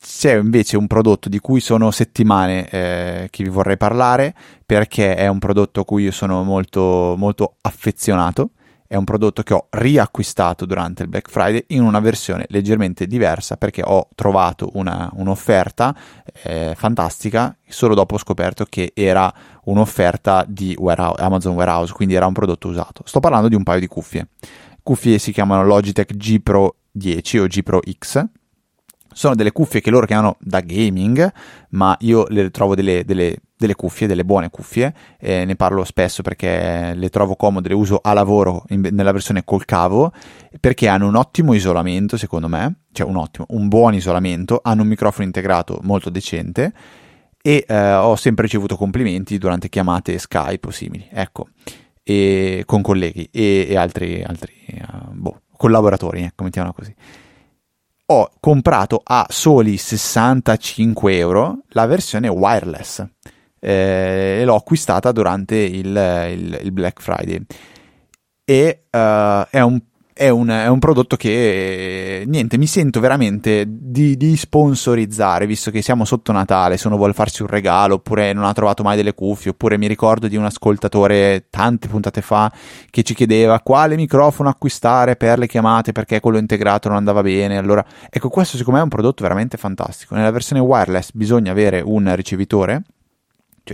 [0.00, 5.26] c'è invece un prodotto di cui sono settimane eh, che vi vorrei parlare perché è
[5.26, 8.50] un prodotto a cui io sono molto, molto affezionato.
[8.92, 13.56] È un prodotto che ho riacquistato durante il Black Friday in una versione leggermente diversa
[13.56, 15.96] perché ho trovato una, un'offerta
[16.42, 17.56] eh, fantastica.
[17.68, 19.32] Solo dopo ho scoperto che era
[19.66, 23.04] un'offerta di warehouse, Amazon Warehouse, quindi era un prodotto usato.
[23.04, 24.26] Sto parlando di un paio di cuffie.
[24.82, 28.26] Cuffie si chiamano Logitech G Pro 10 o G Pro X
[29.12, 31.32] sono delle cuffie che loro chiamano da gaming,
[31.70, 36.22] ma io le trovo delle, delle, delle cuffie, delle buone cuffie, eh, ne parlo spesso
[36.22, 40.12] perché le trovo comode, le uso a lavoro in, nella versione col cavo,
[40.58, 44.88] perché hanno un ottimo isolamento secondo me, cioè un ottimo, un buon isolamento, hanno un
[44.88, 46.72] microfono integrato molto decente
[47.42, 51.48] e eh, ho sempre ricevuto complimenti durante chiamate Skype o simili, ecco,
[52.02, 56.94] e, con colleghi e, e altri, altri uh, boh, collaboratori, ecco, mettiamola così.
[58.06, 63.06] Ho comprato a soli 65 euro la versione wireless
[63.60, 67.44] eh, e l'ho acquistata durante il, il, il Black Friday
[68.44, 69.80] e uh, è un
[70.20, 75.80] è un, è un, prodotto che niente, mi sento veramente di, di, sponsorizzare, visto che
[75.80, 79.14] siamo sotto Natale, se uno vuole farsi un regalo, oppure non ha trovato mai delle
[79.14, 82.52] cuffie, oppure mi ricordo di un ascoltatore tante puntate fa
[82.90, 87.56] che ci chiedeva quale microfono acquistare per le chiamate perché quello integrato non andava bene.
[87.56, 90.14] Allora, ecco, questo secondo me è un prodotto veramente fantastico.
[90.16, 92.82] Nella versione wireless bisogna avere un ricevitore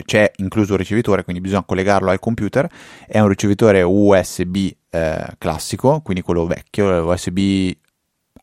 [0.05, 2.69] cioè c'è incluso un ricevitore, quindi bisogna collegarlo al computer,
[3.07, 7.73] è un ricevitore USB eh, classico, quindi quello vecchio, USB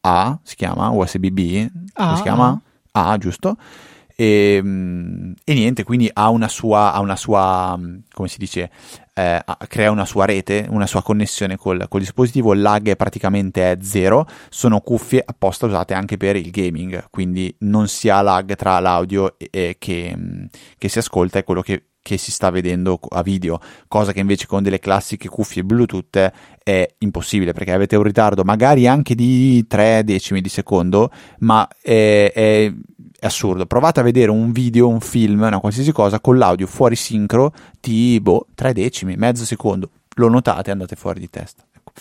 [0.01, 2.59] A si chiama, USB B, ah, si chiama
[2.91, 3.57] A, giusto?
[4.15, 4.61] E,
[5.43, 7.79] e, niente, quindi ha una sua, ha una sua
[8.13, 8.69] come si dice,
[9.13, 13.79] eh, crea una sua rete, una sua connessione col, col dispositivo, il lag è praticamente
[13.81, 18.79] zero, sono cuffie apposta usate anche per il gaming, quindi non si ha lag tra
[18.79, 20.17] l'audio e, e che,
[20.77, 24.45] che si ascolta e quello che che si sta vedendo a video, cosa che invece
[24.45, 30.03] con delle classiche cuffie Bluetooth è impossibile perché avete un ritardo magari anche di 3
[30.03, 32.73] decimi di secondo, ma è, è,
[33.23, 33.65] è assurdo.
[33.65, 38.19] Provate a vedere un video, un film, una qualsiasi cosa con l'audio fuori sincro di
[38.21, 39.89] boh, 3 decimi, mezzo secondo.
[40.15, 41.63] Lo notate e andate fuori di testa.
[41.73, 41.93] Ecco.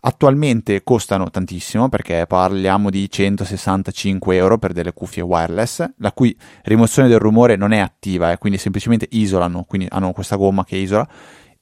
[0.00, 7.08] Attualmente costano tantissimo perché parliamo di 165 euro per delle cuffie wireless, la cui rimozione
[7.08, 11.08] del rumore non è attiva, eh, quindi semplicemente isolano, quindi hanno questa gomma che isola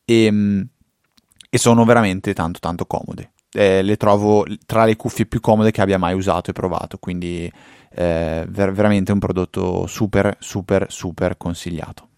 [0.04, 0.66] e,
[1.48, 3.30] e sono veramente tanto tanto comode.
[3.52, 7.50] Eh, le trovo tra le cuffie più comode che abbia mai usato e provato, quindi
[7.90, 12.08] eh, ver- veramente un prodotto super super super consigliato.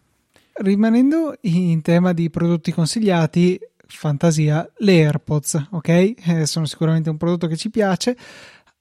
[0.54, 5.88] Rimanendo in tema di prodotti consigliati, fantasia, le AirPods, ok?
[5.88, 8.16] Eh, sono sicuramente un prodotto che ci piace.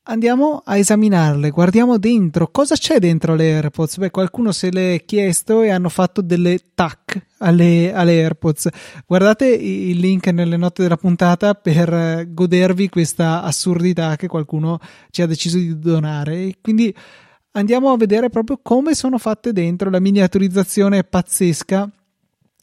[0.10, 2.48] Andiamo a esaminarle, guardiamo dentro.
[2.48, 3.98] Cosa c'è dentro le AirPods?
[3.98, 8.70] Beh, qualcuno se l'è chiesto e hanno fatto delle tac alle, alle AirPods.
[9.06, 15.26] Guardate il link nelle note della puntata per godervi questa assurdità che qualcuno ci ha
[15.26, 16.56] deciso di donare.
[16.62, 16.96] Quindi
[17.52, 19.90] andiamo a vedere proprio come sono fatte dentro.
[19.90, 21.92] La miniaturizzazione è pazzesca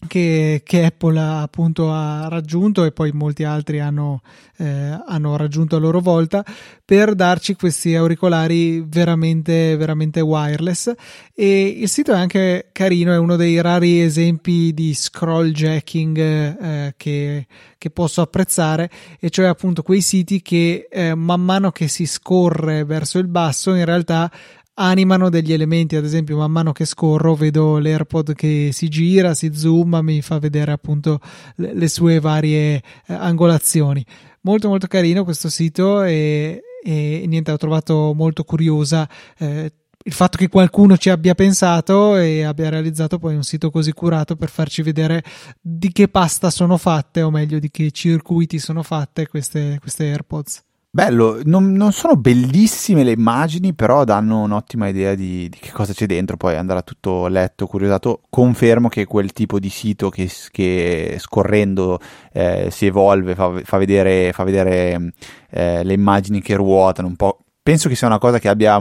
[0.07, 4.23] che, che, Apple ha appunto ha raggiunto e poi molti altri hanno,
[4.57, 6.45] eh, hanno, raggiunto a loro volta
[6.85, 10.93] per darci questi auricolari veramente, veramente wireless.
[11.35, 16.95] E il sito è anche carino, è uno dei rari esempi di scroll jacking eh,
[16.97, 17.47] che,
[17.79, 18.91] che posso apprezzare
[19.21, 23.75] e cioè appunto quei siti che eh, man mano che si scorre verso il basso
[23.75, 24.31] in realtà
[24.75, 29.55] animano degli elementi, ad esempio man mano che scorro vedo l'AirPod che si gira, si
[29.55, 31.21] zooma, mi fa vedere appunto
[31.57, 34.05] le, le sue varie eh, angolazioni.
[34.43, 39.09] Molto molto carino questo sito e, e, niente, ho trovato molto curiosa
[39.39, 39.73] eh,
[40.07, 44.37] il fatto che qualcuno ci abbia pensato e abbia realizzato poi un sito così curato
[44.37, 45.25] per farci vedere
[45.59, 50.64] di che pasta sono fatte, o meglio, di che circuiti sono fatte queste, queste AirPods.
[50.95, 55.93] Bello, non, non, sono bellissime le immagini, però danno un'ottima idea di, di, che cosa
[55.93, 56.37] c'è dentro.
[56.37, 58.21] Poi andrà tutto letto, curiosato.
[58.31, 61.99] Confermo che quel tipo di sito che, che scorrendo
[62.33, 65.15] eh, si evolve, fa, fa vedere, fa vedere
[65.51, 67.41] eh, le immagini che ruotano un po'.
[67.61, 68.81] Penso che sia una cosa che abbia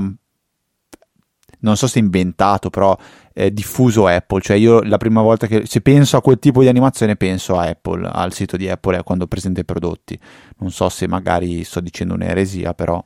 [1.64, 2.96] non so se inventato, però
[3.34, 4.42] eh, diffuso Apple.
[4.42, 7.68] Cioè, io la prima volta che se penso a quel tipo di animazione, penso a
[7.68, 10.18] Apple, al sito di Apple eh, quando presenta i prodotti.
[10.58, 13.04] Non so se magari sto dicendo un'eresia, però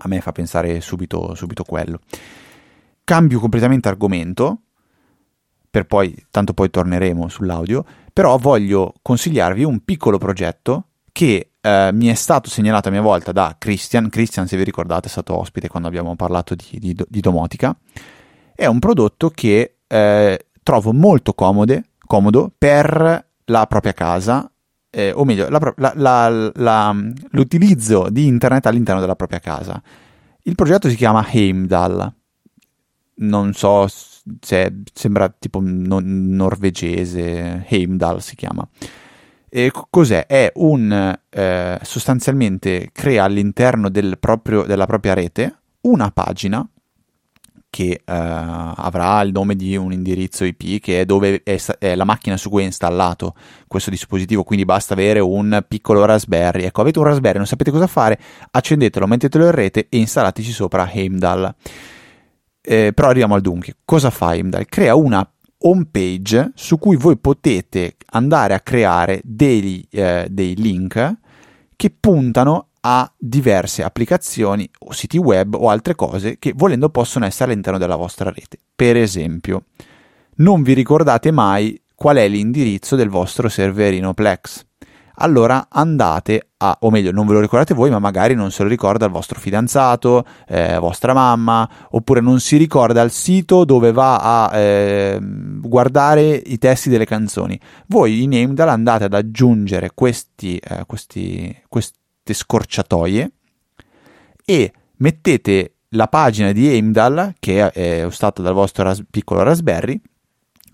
[0.00, 2.00] a me fa pensare subito, subito quello.
[3.02, 4.60] Cambio completamente argomento,
[5.70, 12.06] per poi, tanto poi torneremo sull'audio, però voglio consigliarvi un piccolo progetto che eh, mi
[12.06, 14.08] è stato segnalato a mia volta da Christian.
[14.08, 17.76] Christian, se vi ricordate, è stato ospite quando abbiamo parlato di, di, di domotica.
[18.60, 24.50] È un prodotto che eh, trovo molto comode, comodo per la propria casa,
[24.90, 26.96] eh, o meglio, la, la, la,
[27.30, 29.80] l'utilizzo di internet all'interno della propria casa.
[30.42, 32.12] Il progetto si chiama Heimdall.
[33.18, 33.86] Non so
[34.40, 38.68] se sembra tipo non, norvegese, Heimdall si chiama.
[39.48, 40.26] E cos'è?
[40.26, 46.68] È un eh, sostanzialmente crea all'interno del proprio, della propria rete una pagina
[47.70, 52.04] che eh, avrà il nome di un indirizzo IP che è dove è, è, la
[52.04, 53.34] macchina su cui è installato
[53.66, 56.64] questo dispositivo, quindi basta avere un piccolo Raspberry.
[56.64, 58.18] Ecco, avete un Raspberry, non sapete cosa fare,
[58.50, 61.54] accendetelo, mettetelo in rete e installateci sopra Heimdall.
[62.60, 63.76] Eh, però arriviamo al dunque.
[63.84, 64.64] Cosa fa Heimdall?
[64.68, 65.28] Crea una
[65.60, 71.16] home page su cui voi potete andare a creare dei, eh, dei link
[71.74, 77.50] che puntano a diverse applicazioni o siti web o altre cose che volendo possono essere
[77.50, 78.58] all'interno della vostra rete.
[78.74, 79.64] Per esempio,
[80.36, 84.66] non vi ricordate mai qual è l'indirizzo del vostro serverino Plex
[85.18, 88.68] allora andate a, o meglio, non ve lo ricordate voi, ma magari non se lo
[88.68, 94.48] ricorda il vostro fidanzato, eh, vostra mamma, oppure non si ricorda il sito dove va
[94.48, 97.58] a eh, guardare i testi delle canzoni.
[97.86, 101.56] Voi in Heimdall andate ad aggiungere questi, eh, questi,
[102.28, 103.30] queste scorciatoie
[104.44, 110.00] e mettete la pagina di Heimdall, che è usata dal vostro ras- piccolo Raspberry,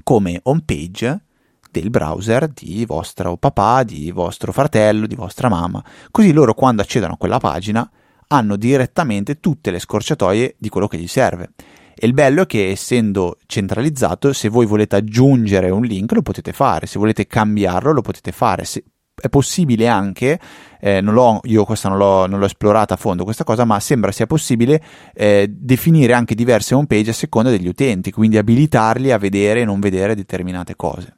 [0.03, 1.23] come home page
[1.71, 5.85] del browser di vostro papà, di vostro fratello, di vostra mamma.
[6.11, 7.89] Così loro quando accedono a quella pagina
[8.29, 11.51] hanno direttamente tutte le scorciatoie di quello che gli serve.
[11.97, 16.53] E il bello è che essendo centralizzato, se voi volete aggiungere un link lo potete
[16.53, 18.65] fare, se volete cambiarlo lo potete fare.
[18.65, 18.83] Se
[19.25, 20.39] è possibile anche,
[20.81, 21.03] eh,
[21.43, 24.83] io questa non l'ho, non l'ho, esplorata a fondo questa cosa, ma sembra sia possibile
[25.15, 29.65] eh, definire anche diverse home page a seconda degli utenti, quindi abilitarli a vedere e
[29.65, 31.17] non vedere determinate cose.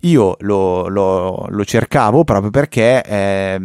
[0.00, 3.60] Io lo, lo, lo cercavo proprio perché eh,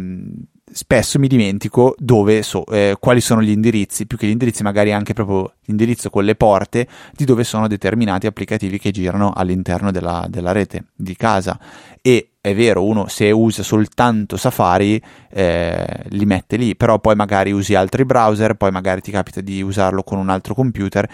[0.72, 4.92] spesso mi dimentico dove so, eh, quali sono gli indirizzi, più che gli indirizzi, magari
[4.92, 10.26] anche proprio l'indirizzo con le porte di dove sono determinati applicativi che girano all'interno della,
[10.28, 11.58] della rete di casa.
[12.00, 15.00] E è vero, uno se usa soltanto Safari
[15.30, 19.62] eh, li mette lì, però poi magari usi altri browser, poi magari ti capita di
[19.62, 21.08] usarlo con un altro computer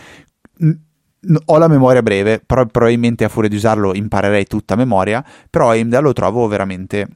[1.44, 6.02] ho la memoria breve, però probabilmente a furia di usarlo imparerei tutta memoria, però Heimdall
[6.02, 7.06] lo trovo veramente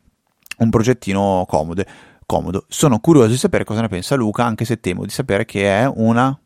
[0.59, 1.83] un progettino comodo.
[2.27, 2.65] comodo.
[2.69, 5.91] Sono curioso di sapere cosa ne pensa Luca, anche se temo di sapere che è
[5.95, 6.37] una...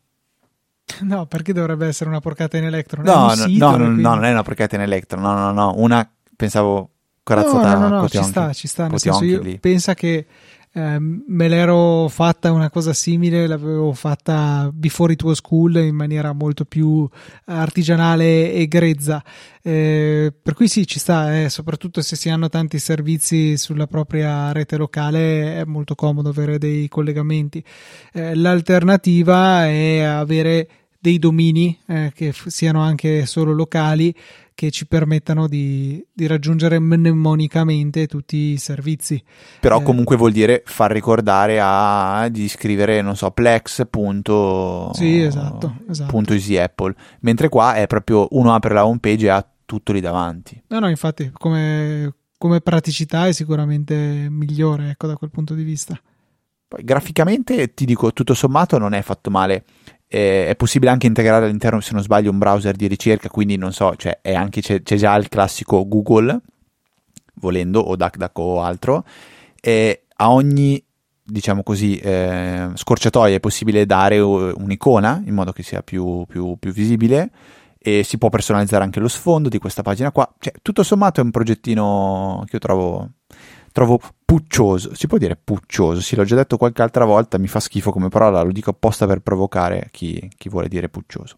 [1.01, 3.05] No, perché dovrebbe essere una porcata in Electron?
[3.05, 6.09] No, no, sito, no, no, non è una porcata in Electron, no, no, no, una,
[6.37, 6.91] pensavo
[7.27, 9.59] corazzata no, no, no, no ci sta, ci sta, nel senso io lì.
[9.59, 10.27] pensa che
[10.73, 16.33] eh, me l'ero fatta una cosa simile, l'avevo fatta before it was cool in maniera
[16.33, 17.09] molto più
[17.47, 19.25] artigianale e grezza.
[19.61, 24.53] Eh, per cui sì, ci sta, eh, soprattutto se si hanno tanti servizi sulla propria
[24.53, 27.65] rete locale è molto comodo avere dei collegamenti.
[28.13, 30.69] Eh, l'alternativa è avere
[31.07, 34.13] dei domini eh, che f- siano anche solo locali
[34.57, 39.23] che ci permettano di, di, raggiungere mnemonicamente tutti i servizi.
[39.61, 43.87] Però eh, comunque vuol dire far ricordare a, di scrivere, non so, plex.
[44.95, 46.11] Sì, esatto, esatto.
[46.59, 46.95] Apple.
[47.21, 50.61] Mentre qua è proprio uno apre la home page e ha tutto lì davanti.
[50.69, 56.01] No, no, infatti come, come praticità è sicuramente migliore, ecco, da quel punto di vista.
[56.69, 59.65] Poi graficamente ti dico, tutto sommato non è fatto male
[60.09, 63.73] eh, è possibile anche integrare all'interno, se non sbaglio, un browser di ricerca, quindi non
[63.73, 66.41] so, cioè anche, c'è, c'è, già il classico Google,
[67.35, 69.05] volendo, o DuckDuck o altro,
[69.61, 70.83] e a ogni
[71.29, 76.71] diciamo così, eh, scorciatoie è possibile dare un'icona in modo che sia più, più, più
[76.71, 77.31] visibile
[77.79, 80.33] e si può personalizzare anche lo sfondo di questa pagina qua.
[80.39, 83.11] Cioè, tutto sommato è un progettino che io trovo,
[83.73, 84.95] trovo puccioso.
[84.95, 86.01] Si può dire puccioso?
[86.01, 89.07] Sì, l'ho già detto qualche altra volta, mi fa schifo come parola, lo dico apposta
[89.07, 91.37] per provocare chi, chi vuole dire puccioso.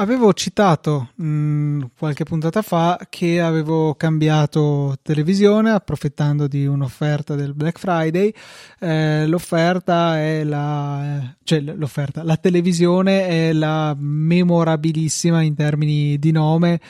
[0.00, 7.52] Avevo citato mh, mm, qualche puntata fa che avevo cambiato televisione approfittando di un'offerta del
[7.52, 8.32] Black Friday.
[8.78, 16.80] Eh, l'offerta è la, cioè l'offerta, la televisione è la memorabilissima in termini di nome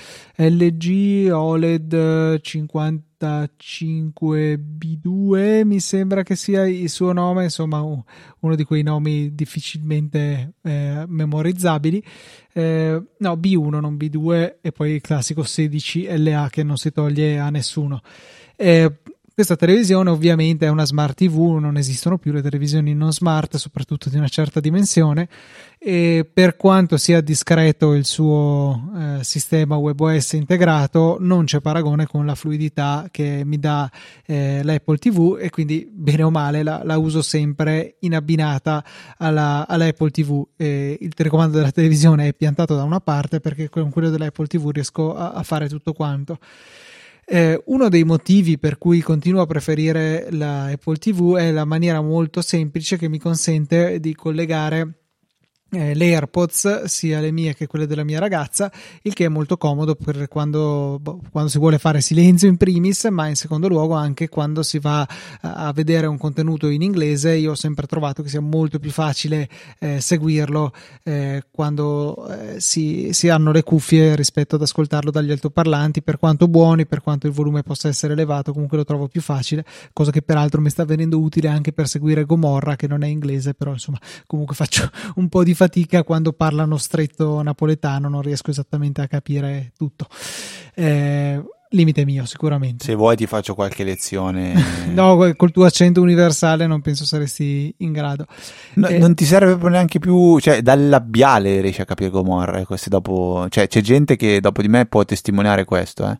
[0.48, 8.82] LG OLED 50 85B2 mi sembra che sia il suo nome, insomma uno di quei
[8.82, 12.02] nomi difficilmente eh, memorizzabili.
[12.52, 17.50] Eh, no, B1, non B2 e poi il classico 16LA che non si toglie a
[17.50, 18.00] nessuno.
[18.56, 18.90] Eh,
[19.34, 24.08] questa televisione ovviamente è una smart TV, non esistono più le televisioni non smart, soprattutto
[24.08, 25.28] di una certa dimensione,
[25.78, 32.26] e per quanto sia discreto il suo eh, sistema WebOS integrato, non c'è paragone con
[32.26, 33.90] la fluidità che mi dà
[34.26, 38.84] eh, l'Apple TV e quindi bene o male la, la uso sempre in abbinata
[39.16, 40.46] alla, all'Apple TV.
[40.56, 44.68] E il telecomando della televisione è piantato da una parte perché con quello dell'Apple TV
[44.70, 46.38] riesco a, a fare tutto quanto.
[47.32, 52.00] Eh, uno dei motivi per cui continuo a preferire la Apple TV è la maniera
[52.00, 54.99] molto semplice che mi consente di collegare
[55.70, 58.70] eh, le AirPods, sia le mie che quelle della mia ragazza,
[59.02, 63.04] il che è molto comodo per quando, boh, quando, si vuole fare silenzio in primis,
[63.04, 65.06] ma in secondo luogo anche quando si va
[65.42, 67.34] a vedere un contenuto in inglese.
[67.34, 69.48] Io ho sempre trovato che sia molto più facile
[69.78, 70.72] eh, seguirlo
[71.04, 76.48] eh, quando eh, si, si, hanno le cuffie rispetto ad ascoltarlo dagli altoparlanti, per quanto
[76.48, 80.22] buoni, per quanto il volume possa essere elevato, comunque lo trovo più facile, cosa che
[80.22, 83.98] peraltro mi sta venendo utile anche per seguire Gomorra, che non è inglese, però insomma
[84.26, 89.72] comunque faccio un po' di fatica quando parlano stretto napoletano, non riesco esattamente a capire
[89.76, 90.06] tutto.
[90.74, 91.38] Eh,
[91.70, 92.82] limite mio, sicuramente.
[92.82, 94.54] Se vuoi ti faccio qualche lezione.
[94.94, 98.26] no, col tuo accento universale non penso saresti in grado.
[98.74, 102.58] No, eh, non ti serve neanche più, cioè dal labiale riesci a capire Gomorra.
[102.58, 106.18] Eh, dopo, cioè, c'è gente che dopo di me può testimoniare questo, eh.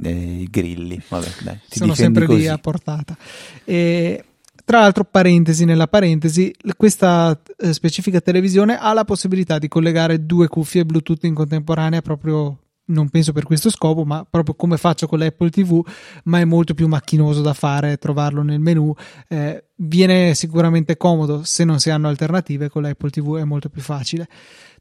[0.00, 2.38] eh I grilli, vabbè, dai, sono sempre così.
[2.38, 3.16] lì a portata.
[3.64, 4.24] E
[4.64, 10.48] tra l'altro, parentesi nella parentesi, questa eh, specifica televisione ha la possibilità di collegare due
[10.48, 15.18] cuffie Bluetooth in contemporanea proprio non penso per questo scopo, ma proprio come faccio con
[15.18, 15.84] l'Apple TV,
[16.24, 18.92] ma è molto più macchinoso da fare, trovarlo nel menu.
[19.28, 23.80] Eh, viene sicuramente comodo se non si hanno alternative, con l'Apple TV è molto più
[23.80, 24.28] facile.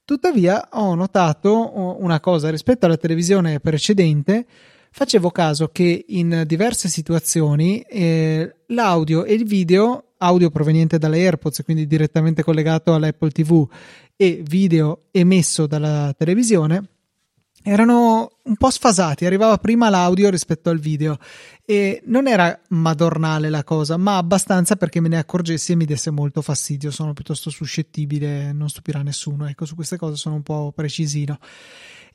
[0.04, 4.46] Tuttavia ho notato una cosa rispetto alla televisione precedente,
[4.92, 11.64] facevo caso che in diverse situazioni eh, l'audio e il video, audio proveniente dalle AirPods,
[11.64, 13.68] quindi direttamente collegato all'Apple TV,
[14.16, 16.90] e video emesso dalla televisione,
[17.64, 21.18] erano un po' sfasati, arrivava prima l'audio rispetto al video.
[21.66, 26.12] E non era madornale la cosa, ma abbastanza perché me ne accorgessi e mi desse
[26.12, 30.72] molto fastidio, sono piuttosto suscettibile, non stupirà nessuno, ecco su queste cose sono un po'
[30.76, 31.40] precisino.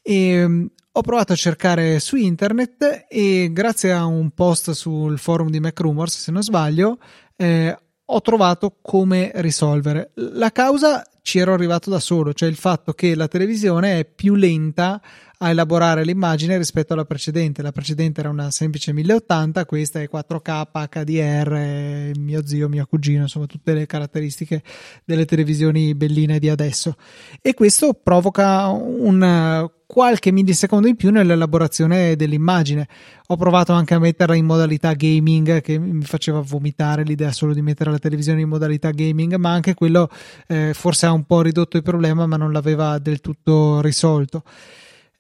[0.09, 5.51] E um, ho provato a cercare su internet e grazie a un post sul forum
[5.51, 6.99] di Mac Rumors, se non sbaglio,
[7.35, 10.13] eh, ho trovato come risolvere.
[10.15, 14.37] La causa ci ero arrivato da solo, cioè il fatto che la televisione è più
[14.37, 15.03] lenta
[15.39, 17.63] a elaborare l'immagine rispetto alla precedente.
[17.63, 23.47] La precedente era una semplice 1080, questa è 4K, HDR, mio zio, mio cugino, insomma
[23.47, 24.63] tutte le caratteristiche
[25.05, 26.97] delle televisioni belline di adesso.
[27.43, 32.89] E questo provoca un qualche millisecondo in più nell'elaborazione dell'immagine.
[33.29, 37.63] Ho provato anche a metterla in modalità gaming, che mi faceva vomitare l'idea solo di
[37.63, 40.11] mettere la televisione in modalità gaming, ma anche quello
[40.49, 44.43] eh, forse ha un po' ridotto il problema, ma non l'aveva del tutto risolto.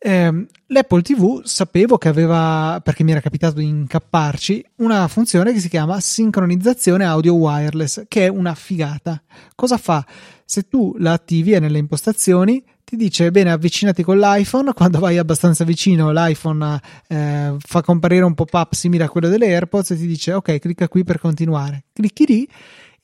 [0.06, 5.58] Eh, L'Apple TV sapevo che aveva, perché mi era capitato di incapparci, una funzione che
[5.58, 9.20] si chiama sincronizzazione audio wireless, che è una figata.
[9.56, 10.06] Cosa fa?
[10.44, 15.18] Se tu la attivi è nelle impostazioni, ti dice bene avvicinati con l'iPhone, quando vai
[15.18, 20.06] abbastanza vicino l'iPhone eh, fa comparire un pop-up simile a quello delle AirPods e ti
[20.06, 22.48] dice ok clicca qui per continuare, clicchi lì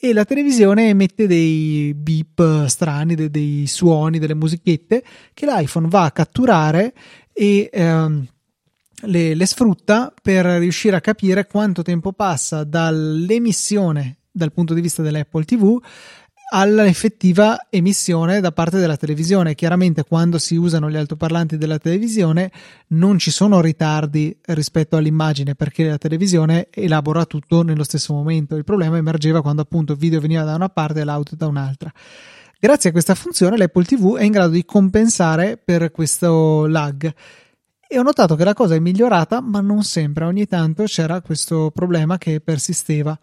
[0.05, 6.03] e la televisione emette dei beep strani, dei, dei suoni, delle musichette che l'iPhone va
[6.03, 6.93] a catturare
[7.33, 8.27] e ehm,
[9.03, 15.03] le, le sfrutta per riuscire a capire quanto tempo passa dall'emissione dal punto di vista
[15.03, 15.81] dell'Apple TV
[16.55, 19.55] all'effettiva emissione da parte della televisione.
[19.55, 22.51] Chiaramente quando si usano gli altoparlanti della televisione
[22.89, 28.57] non ci sono ritardi rispetto all'immagine perché la televisione elabora tutto nello stesso momento.
[28.57, 31.91] Il problema emergeva quando appunto il video veniva da una parte e l'audio da un'altra.
[32.61, 37.13] Grazie a questa funzione l'Apple TV è in grado di compensare per questo lag
[37.89, 41.71] e ho notato che la cosa è migliorata, ma non sempre, ogni tanto c'era questo
[41.75, 43.19] problema che persisteva.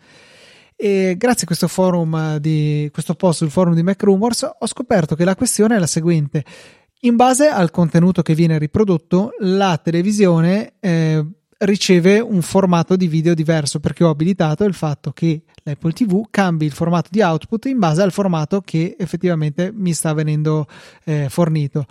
[0.82, 5.14] E grazie a questo forum di questo post sul forum di Mac Rumors ho scoperto
[5.14, 6.46] che la questione è la seguente.
[7.02, 11.26] In base al contenuto che viene riprodotto, la televisione eh,
[11.58, 16.66] riceve un formato di video diverso perché ho abilitato il fatto che l'Apple TV cambi
[16.66, 20.66] il formato di output in base al formato che effettivamente mi sta venendo
[21.04, 21.88] eh, fornito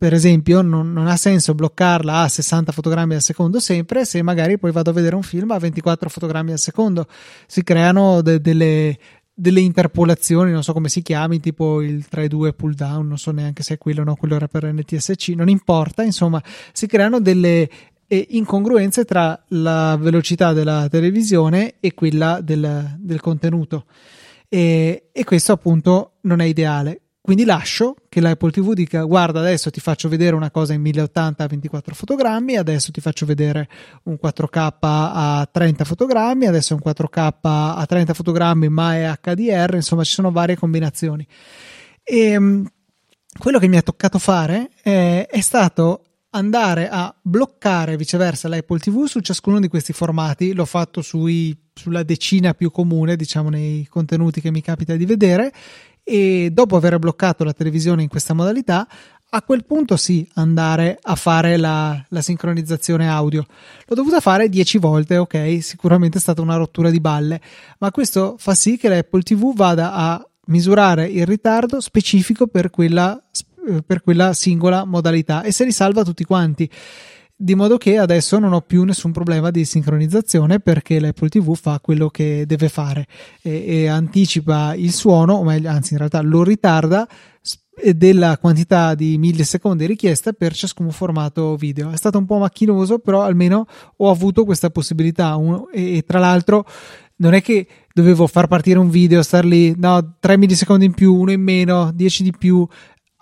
[0.00, 4.56] per esempio non, non, ha senso bloccarla a 60 fotogrammi al secondo sempre se magari
[4.56, 7.06] poi vado a vedere un film a 24 fotogrammi al secondo.
[7.46, 8.98] Si creano de- delle,
[9.34, 13.62] delle interpolazioni non so come si chiami tipo il 3-2 pull down non so neanche
[13.62, 16.42] se è quello o no quello era per NTSC non importa insomma
[16.72, 17.68] si creano delle
[18.06, 23.84] eh, incongruenze tra la velocità della televisione e quella del, del contenuto.
[24.48, 29.70] E, e questo appunto non è ideale quindi lascio che l'Apple TV dica guarda adesso
[29.70, 33.68] ti faccio vedere una cosa in 1080 a 24 fotogrammi, adesso ti faccio vedere
[34.06, 40.02] un 4K a 30 fotogrammi, adesso un 4K a 30 fotogrammi ma è HDR, insomma
[40.02, 41.24] ci sono varie combinazioni.
[42.02, 42.68] E ehm,
[43.38, 49.04] quello che mi ha toccato fare è, è stato andare a bloccare viceversa l'Apple TV
[49.06, 50.52] su ciascuno di questi formati.
[50.52, 55.52] L'ho fatto sui, sulla decina più comune, diciamo, nei contenuti che mi capita di vedere
[56.10, 58.84] e dopo aver bloccato la televisione in questa modalità
[59.32, 63.46] a quel punto sì andare a fare la, la, sincronizzazione audio.
[63.86, 67.40] L'ho dovuta fare 10 volte, ok, sicuramente è stata una rottura di balle,
[67.78, 73.22] ma questo fa sì che l'Apple TV vada a misurare il ritardo specifico per quella,
[73.86, 76.68] per quella singola modalità e se li salva tutti quanti
[77.42, 81.80] di modo che adesso non ho più nessun problema di sincronizzazione perché l'Apple TV fa
[81.80, 83.06] quello che deve fare
[83.40, 87.08] e, e anticipa il suono, o meglio, anzi in realtà lo ritarda
[87.94, 91.90] della quantità di millisecondi richiesta per ciascun formato video.
[91.90, 93.66] È stato un po' macchinoso, però almeno
[93.96, 95.34] ho avuto questa possibilità
[95.72, 96.66] e, e tra l'altro
[97.16, 101.14] non è che dovevo far partire un video, star lì, no, 3 millisecondi in più,
[101.14, 102.66] uno in meno, 10 di più,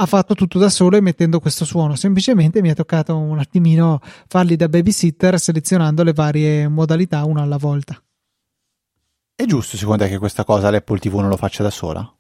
[0.00, 1.96] ha fatto tutto da solo emettendo questo suono.
[1.96, 7.56] Semplicemente mi è toccato un attimino farli da babysitter selezionando le varie modalità una alla
[7.56, 8.00] volta.
[9.34, 12.12] È giusto secondo te che questa cosa l'Apple TV non lo faccia da sola?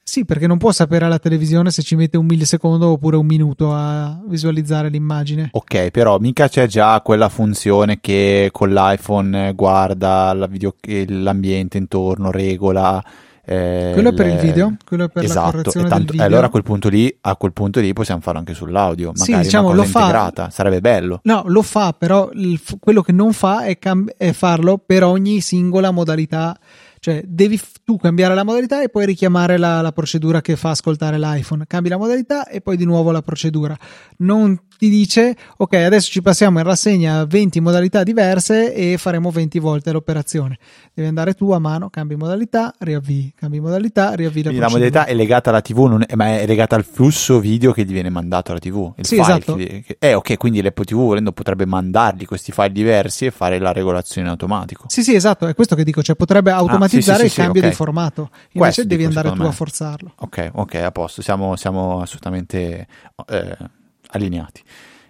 [0.00, 3.74] Sì, perché non può sapere alla televisione se ci mette un millisecondo oppure un minuto
[3.74, 5.50] a visualizzare l'immagine.
[5.52, 10.76] Ok, però mica c'è già quella funzione che con l'iPhone guarda la video,
[11.08, 13.04] l'ambiente intorno, regola
[13.48, 16.26] eh, quello per il video, quello per esatto, la correzione tanto, video.
[16.26, 19.40] allora a quel punto lì, a quel punto lì possiamo farlo anche sull'audio, magari sì,
[19.40, 21.20] diciamo, lo fa, integrata, sarebbe bello.
[21.22, 25.40] No, lo fa, però il, quello che non fa è, cam- è farlo per ogni
[25.40, 26.58] singola modalità
[27.00, 31.18] cioè, devi tu cambiare la modalità e poi richiamare la, la, procedura che fa ascoltare
[31.18, 31.64] l'iPhone.
[31.66, 33.76] Cambi la modalità e poi di nuovo la procedura.
[34.18, 39.58] Non ti dice, ok, adesso ci passiamo in rassegna 20 modalità diverse e faremo 20
[39.58, 40.56] volte l'operazione.
[40.94, 44.52] Devi andare tu a mano, cambi modalità, riavvii, cambi modalità, riavvii la.
[44.52, 47.92] La modalità è legata alla TV, è, ma è legata al flusso video che gli
[47.92, 48.92] viene mandato alla TV.
[48.96, 49.56] Il sì, esatto.
[49.56, 53.58] Che, che, eh, ok, quindi l'Apple TV volendo potrebbe mandargli questi file diversi e fare
[53.58, 54.84] la regolazione in automatico.
[54.86, 57.60] Sì, sì, esatto, è questo che dico, cioè potrebbe automatizzare ah, sì, sì, il cambio
[57.62, 57.72] okay.
[57.72, 58.30] di formato.
[58.52, 59.48] Invece Questo devi andare tu me.
[59.48, 60.12] a forzarlo.
[60.18, 62.86] Ok, ok, a posto, siamo, siamo assolutamente
[63.28, 63.56] eh,
[64.08, 64.62] allineati.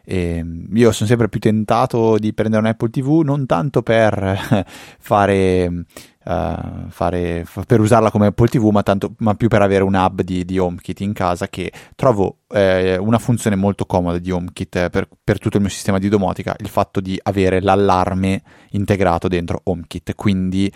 [0.04, 4.64] E ehm, io sono sempre più tentato di prendere un Apple TV non tanto per
[4.98, 5.84] fare
[6.28, 10.22] uh, fare, per usarla come Apple TV, ma, tanto, ma, più per avere un hub
[10.22, 15.08] di, di HomeKit in casa che trovo eh, una funzione molto comoda di HomeKit per,
[15.22, 20.14] per, tutto il mio sistema di domotica, il fatto di avere l'allarme integrato dentro HomeKit,
[20.14, 20.70] quindi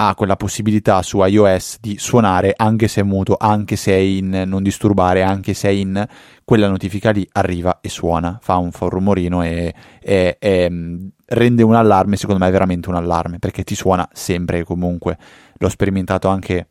[0.00, 4.44] ha quella possibilità su iOS di suonare anche se è muto, anche se è in
[4.46, 6.06] non disturbare, anche se è in
[6.44, 11.64] quella notifica lì arriva e suona, fa un, fa rumorino e, e, e, mm, rende
[11.64, 15.18] un allarme, secondo me è veramente un allarme, perché ti suona sempre e comunque.
[15.56, 16.68] L'ho sperimentato anche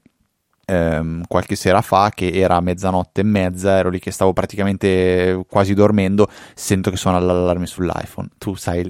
[0.66, 5.74] ehm, qualche sera fa, che era mezzanotte e mezza, ero lì che stavo praticamente quasi
[5.74, 8.30] dormendo, sento che suona l'allarme sull'iPhone.
[8.38, 8.84] Tu sai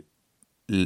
[0.65, 0.85] l-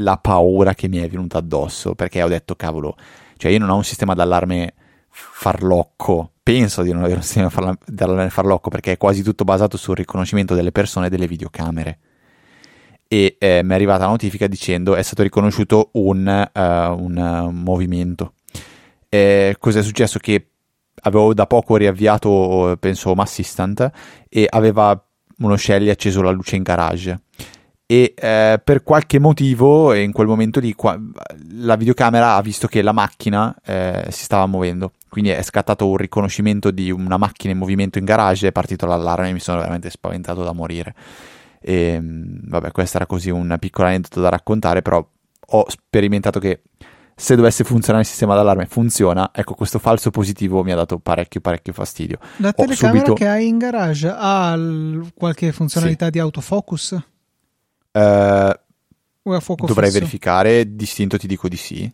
[0.00, 2.96] la paura che mi è venuta addosso, perché ho detto, cavolo,
[3.36, 4.74] cioè io non ho un sistema d'allarme
[5.08, 9.96] farlocco, penso di non avere un sistema d'allarme farlocco, perché è quasi tutto basato sul
[9.96, 11.98] riconoscimento delle persone e delle videocamere.
[13.08, 17.50] E eh, mi è arrivata la notifica dicendo è stato riconosciuto un, uh, un uh,
[17.50, 18.34] movimento.
[19.08, 20.20] Eh, cos'è successo?
[20.20, 20.46] Che
[21.02, 23.90] avevo da poco riavviato, penso, Home Assistant
[24.28, 25.02] e aveva
[25.38, 27.20] uno Shelly acceso la luce in garage
[27.90, 30.96] e eh, per qualche motivo in quel momento lì qua,
[31.54, 35.96] la videocamera ha visto che la macchina eh, si stava muovendo quindi è scattato un
[35.96, 39.90] riconoscimento di una macchina in movimento in garage è partito l'allarme e mi sono veramente
[39.90, 40.94] spaventato da morire
[41.60, 45.04] e vabbè questo era così un piccolo aneddoto da raccontare però
[45.52, 46.62] ho sperimentato che
[47.16, 51.40] se dovesse funzionare il sistema d'allarme funziona, ecco questo falso positivo mi ha dato parecchio
[51.40, 52.18] parecchio fastidio.
[52.36, 53.14] La telecamera subito...
[53.14, 54.56] che hai in garage ha
[55.12, 56.12] qualche funzionalità sì.
[56.12, 56.96] di autofocus?
[57.92, 58.52] Uh,
[59.22, 59.98] dovrei fisso?
[59.98, 61.92] verificare, distinto ti dico di sì.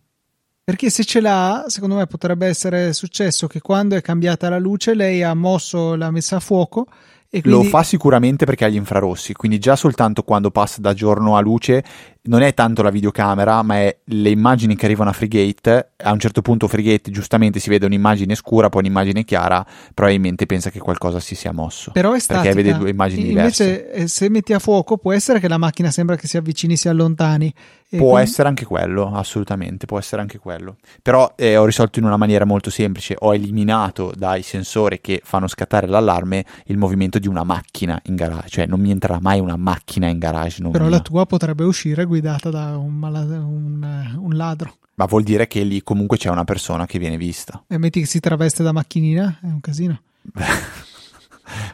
[0.62, 4.94] Perché se ce l'ha, secondo me potrebbe essere successo che quando è cambiata la luce
[4.94, 6.86] lei ha mosso la messa a fuoco
[7.30, 7.48] quindi...
[7.48, 11.40] Lo fa sicuramente perché ha gli infrarossi, quindi già soltanto quando passa da giorno a
[11.40, 11.84] luce
[12.26, 15.92] non è tanto la videocamera, ma è le immagini che arrivano a Frigate.
[15.98, 19.64] A un certo punto Frigate giustamente si vede un'immagine scura, poi un'immagine chiara,
[19.94, 21.92] probabilmente pensa che qualcosa si sia mosso.
[21.92, 22.52] Però è statica.
[22.52, 23.92] Perché vede due immagini Invece, diverse.
[23.92, 26.88] Eh, se metti a fuoco può essere che la macchina sembra che si avvicini, si
[26.88, 27.52] allontani.
[27.88, 28.22] Può quindi...
[28.22, 30.76] essere anche quello, assolutamente, può essere anche quello.
[31.02, 35.46] Però eh, ho risolto in una maniera molto semplice, ho eliminato dai sensori che fanno
[35.46, 39.56] scattare l'allarme il movimento di una macchina in garage, cioè non mi entrerà mai una
[39.56, 40.62] macchina in garage.
[40.62, 40.96] Però mia.
[40.96, 44.74] la tua potrebbe uscire guidata da un, mal- un, un ladro.
[44.94, 47.62] Ma vuol dire che lì comunque c'è una persona che viene vista.
[47.68, 50.00] E metti che si traveste da macchinina, è un casino.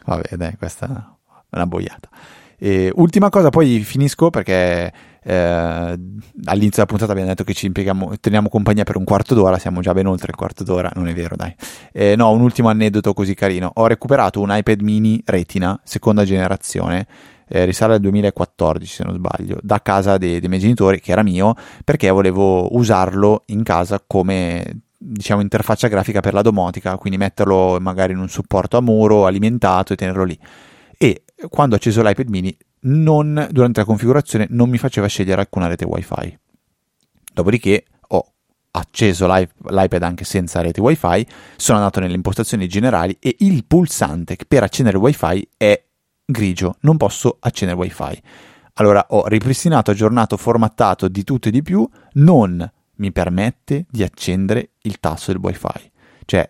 [0.05, 1.15] Vabbè, dai, questa
[1.49, 2.09] è una boiata.
[2.57, 4.93] E ultima cosa, poi finisco perché
[5.23, 9.57] eh, all'inizio della puntata abbiamo detto che ci impieghiamo, teniamo compagnia per un quarto d'ora,
[9.57, 11.53] siamo già ben oltre il quarto d'ora, non è vero, dai.
[11.91, 13.71] Eh, no, un ultimo aneddoto così carino.
[13.75, 17.07] Ho recuperato un iPad mini Retina, seconda generazione,
[17.47, 21.23] eh, risale al 2014 se non sbaglio, da casa dei, dei miei genitori, che era
[21.23, 27.77] mio, perché volevo usarlo in casa come diciamo interfaccia grafica per la domotica, quindi metterlo
[27.81, 30.37] magari in un supporto a muro alimentato e tenerlo lì.
[30.97, 35.67] E quando ho acceso l'iPad mini, non, durante la configurazione non mi faceva scegliere alcuna
[35.67, 36.37] rete wifi.
[37.33, 38.25] Dopodiché ho
[38.71, 41.25] acceso l'iPad anche senza rete wifi,
[41.55, 45.83] sono andato nelle impostazioni generali e il pulsante per accendere wifi è
[46.25, 48.21] grigio, non posso accendere wifi.
[48.75, 54.71] Allora ho ripristinato, aggiornato, formattato di tutto e di più, non mi permette di accendere
[54.81, 55.91] il tasto del wifi.
[56.25, 56.49] Cioè,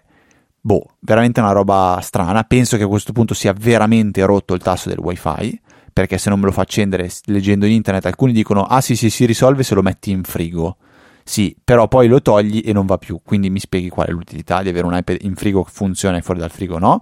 [0.59, 2.43] boh, veramente una roba strana.
[2.43, 5.59] Penso che a questo punto sia veramente rotto il tasto del wifi,
[5.93, 9.09] perché se non me lo fa accendere leggendo in internet, alcuni dicono, ah sì sì,
[9.09, 10.77] si risolve se lo metti in frigo.
[11.23, 14.61] Sì, però poi lo togli e non va più, quindi mi spieghi qual è l'utilità
[14.61, 17.01] di avere un iPad in frigo che funziona e fuori dal frigo no?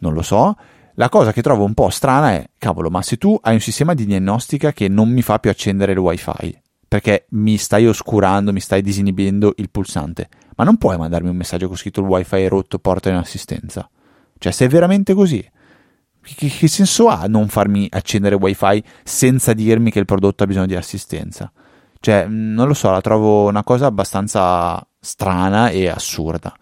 [0.00, 0.56] Non lo so.
[0.96, 3.94] La cosa che trovo un po' strana è, cavolo, ma se tu hai un sistema
[3.94, 8.60] di diagnostica che non mi fa più accendere il wifi, perché mi stai oscurando, mi
[8.60, 12.48] stai disinibendo il pulsante, ma non puoi mandarmi un messaggio con scritto il wifi è
[12.48, 13.88] rotto, porta in assistenza.
[14.36, 15.42] Cioè, se è veramente così,
[16.22, 20.66] che, che senso ha non farmi accendere wifi senza dirmi che il prodotto ha bisogno
[20.66, 21.50] di assistenza?
[22.00, 26.52] Cioè, non lo so, la trovo una cosa abbastanza strana e assurda.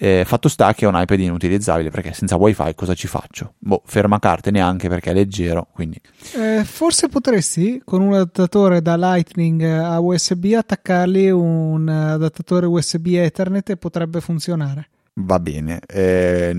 [0.00, 3.54] Eh, fatto sta che è un iPad inutilizzabile perché senza wifi cosa ci faccio?
[3.58, 5.66] Boh, ferma carte neanche perché è leggero.
[5.72, 6.00] Quindi.
[6.36, 13.70] Eh, forse potresti con un adattatore da Lightning a USB attaccargli un adattatore USB Ethernet
[13.70, 14.90] e potrebbe funzionare.
[15.20, 15.80] Va bene.
[15.86, 16.54] Eh,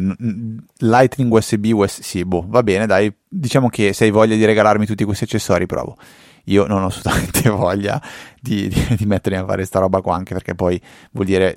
[0.79, 3.13] Lightning USB, USB, sì, boh, va bene, dai.
[3.27, 5.97] Diciamo che se hai voglia di regalarmi tutti questi accessori, provo.
[6.45, 8.01] Io non ho assolutamente voglia
[8.41, 10.81] di, di, di mettermi a fare sta roba qua, anche perché poi
[11.11, 11.55] vuol dire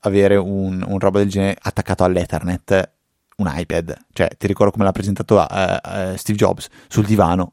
[0.00, 2.92] avere un, un roba del genere attaccato all'Ethernet,
[3.36, 3.96] un iPad.
[4.12, 7.52] Cioè, ti ricordo come l'ha presentato uh, uh, Steve Jobs sul divano.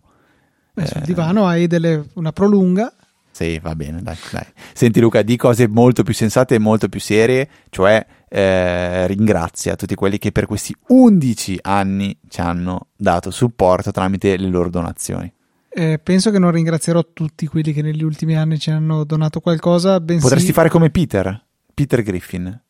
[0.74, 2.93] Beh, sul eh, divano hai delle, una prolunga.
[3.32, 4.46] Sì, va bene, dai, dai.
[4.74, 9.95] Senti Luca, di cose molto più sensate e molto più serie, cioè eh, ringrazia tutti
[9.95, 15.32] quelli che per questi 11 anni ci hanno dato supporto tramite le loro donazioni.
[15.69, 19.99] Eh, penso che non ringrazierò tutti quelli che negli ultimi anni ci hanno donato qualcosa.
[19.99, 20.21] Bensì...
[20.23, 21.43] Potresti fare come Peter.
[21.73, 22.61] Peter Griffin.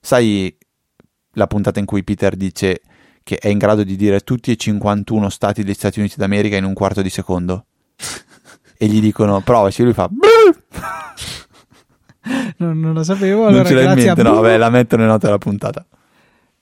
[0.00, 0.56] Sai
[1.32, 2.82] la puntata in cui Peter dice
[3.24, 6.64] che è in grado di dire tutti e 51 stati degli Stati Uniti d'America in
[6.64, 7.66] un quarto di secondo?
[8.78, 10.08] e gli dicono provaci, lui fa...
[12.58, 13.46] non, non, lo sapevo.
[13.46, 15.86] Allora, non ce l'hai in mente, no, vabbè, la metto nelle note della puntata.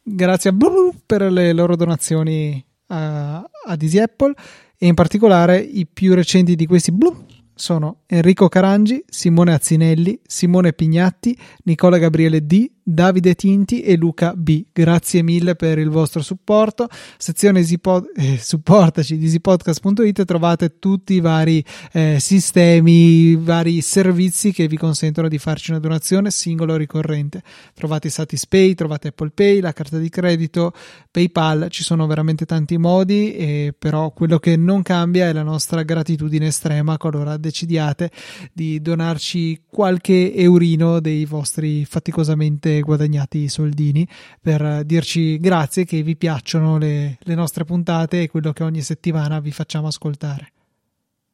[0.03, 4.35] Grazie a Blu per le loro donazioni a, a Apple
[4.79, 10.73] e in particolare i più recenti di questi Blu sono Enrico Carangi, Simone Azzinelli, Simone
[10.73, 14.65] Pignatti, Nicola Gabriele D, Davide Tinti e Luca B.
[14.73, 16.89] Grazie mille per il vostro supporto.
[17.17, 24.53] Sezione Easypod- eh, supportaci di easypodcast.it trovate tutti i vari eh, sistemi, i vari servizi
[24.53, 27.43] che vi consentono di farci una donazione singola o ricorrente.
[27.75, 30.73] Trovate Satispay, trovate Apple Pay, la carta di credito,
[31.11, 35.83] PayPal, ci sono veramente tanti modi, e però quello che non cambia è la nostra
[35.83, 38.11] gratitudine estrema qualora decidiate
[38.53, 44.07] di donarci qualche eurino dei vostri faticosamente guadagnati soldini
[44.41, 49.41] per dirci grazie che vi piacciono le, le nostre puntate e quello che ogni settimana
[49.41, 50.53] vi facciamo ascoltare.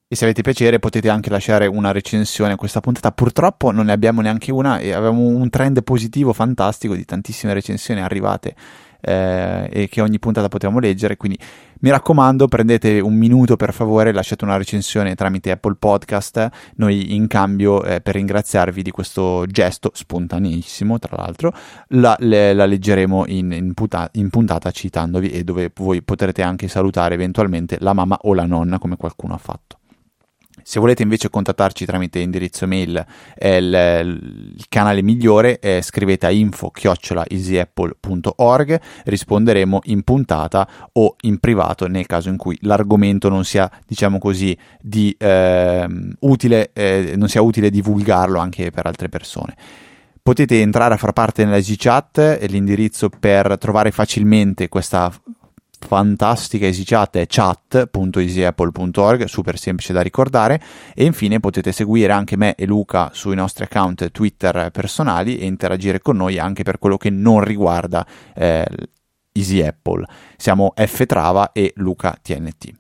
[0.09, 3.11] E se avete piacere potete anche lasciare una recensione a questa puntata.
[3.11, 8.01] Purtroppo non ne abbiamo neanche una e avevamo un trend positivo fantastico di tantissime recensioni
[8.01, 8.55] arrivate
[9.01, 11.17] eh, e che ogni puntata potevamo leggere.
[11.17, 11.39] Quindi
[11.81, 16.49] mi raccomando, prendete un minuto per favore, lasciate una recensione tramite Apple Podcast.
[16.77, 21.53] Noi in cambio, eh, per ringraziarvi di questo gesto spontaneissimo, tra l'altro,
[21.89, 26.69] la, le, la leggeremo in, in, puta, in, puntata citandovi e dove voi potrete anche
[26.69, 29.76] salutare eventualmente la mamma o la nonna, come qualcuno ha fatto.
[30.69, 33.07] Se volete invece contattarci tramite indirizzo mail,
[33.37, 41.87] è il, il canale migliore, è scrivete a info-easyapple.org, risponderemo in puntata o in privato
[41.87, 45.87] nel caso in cui l'argomento non sia, diciamo così, di, eh,
[46.19, 49.55] utile, eh, non sia utile divulgarlo anche per altre persone.
[50.21, 55.13] Potete entrare a far parte nella G-Chat, l'indirizzo per trovare facilmente questa
[55.79, 60.61] fantastica EasyChat è chat.easyapple.org, super semplice da ricordare
[60.95, 66.01] e infine potete seguire anche me e Luca sui nostri account Twitter personali e interagire
[66.01, 68.67] con noi anche per quello che non riguarda eh,
[69.33, 70.07] Easy Apple.
[70.37, 72.73] Siamo F Trava e Luca TNT.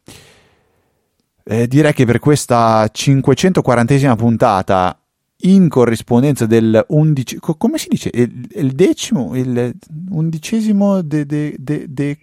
[1.44, 4.99] Eh, direi che per questa 540esima puntata
[5.40, 8.11] in corrispondenza del undici, come si dice?
[8.12, 9.74] Il, il decimo, il
[10.11, 12.18] undicesimo de, de, de, de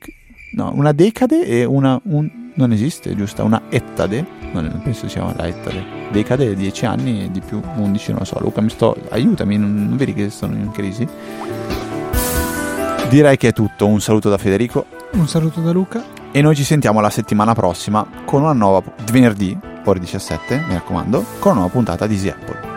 [0.55, 1.99] No, una decade e una...
[2.03, 3.43] Un, non esiste, giusto?
[3.43, 4.23] Una ettade?
[4.51, 5.83] Non penso sia una ettade.
[6.11, 8.39] Decade, 10 anni e di più, 11, non lo so.
[8.39, 8.95] Luca, mi sto...
[9.09, 11.07] Aiutami, non, non vedi che sono in crisi?
[13.09, 13.87] Direi che è tutto.
[13.87, 14.85] Un saluto da Federico.
[15.13, 16.03] Un saluto da Luca.
[16.31, 18.83] E noi ci sentiamo la settimana prossima con una nuova...
[19.11, 22.72] venerdì, ore 17, mi raccomando, con una nuova puntata di Easy Apple.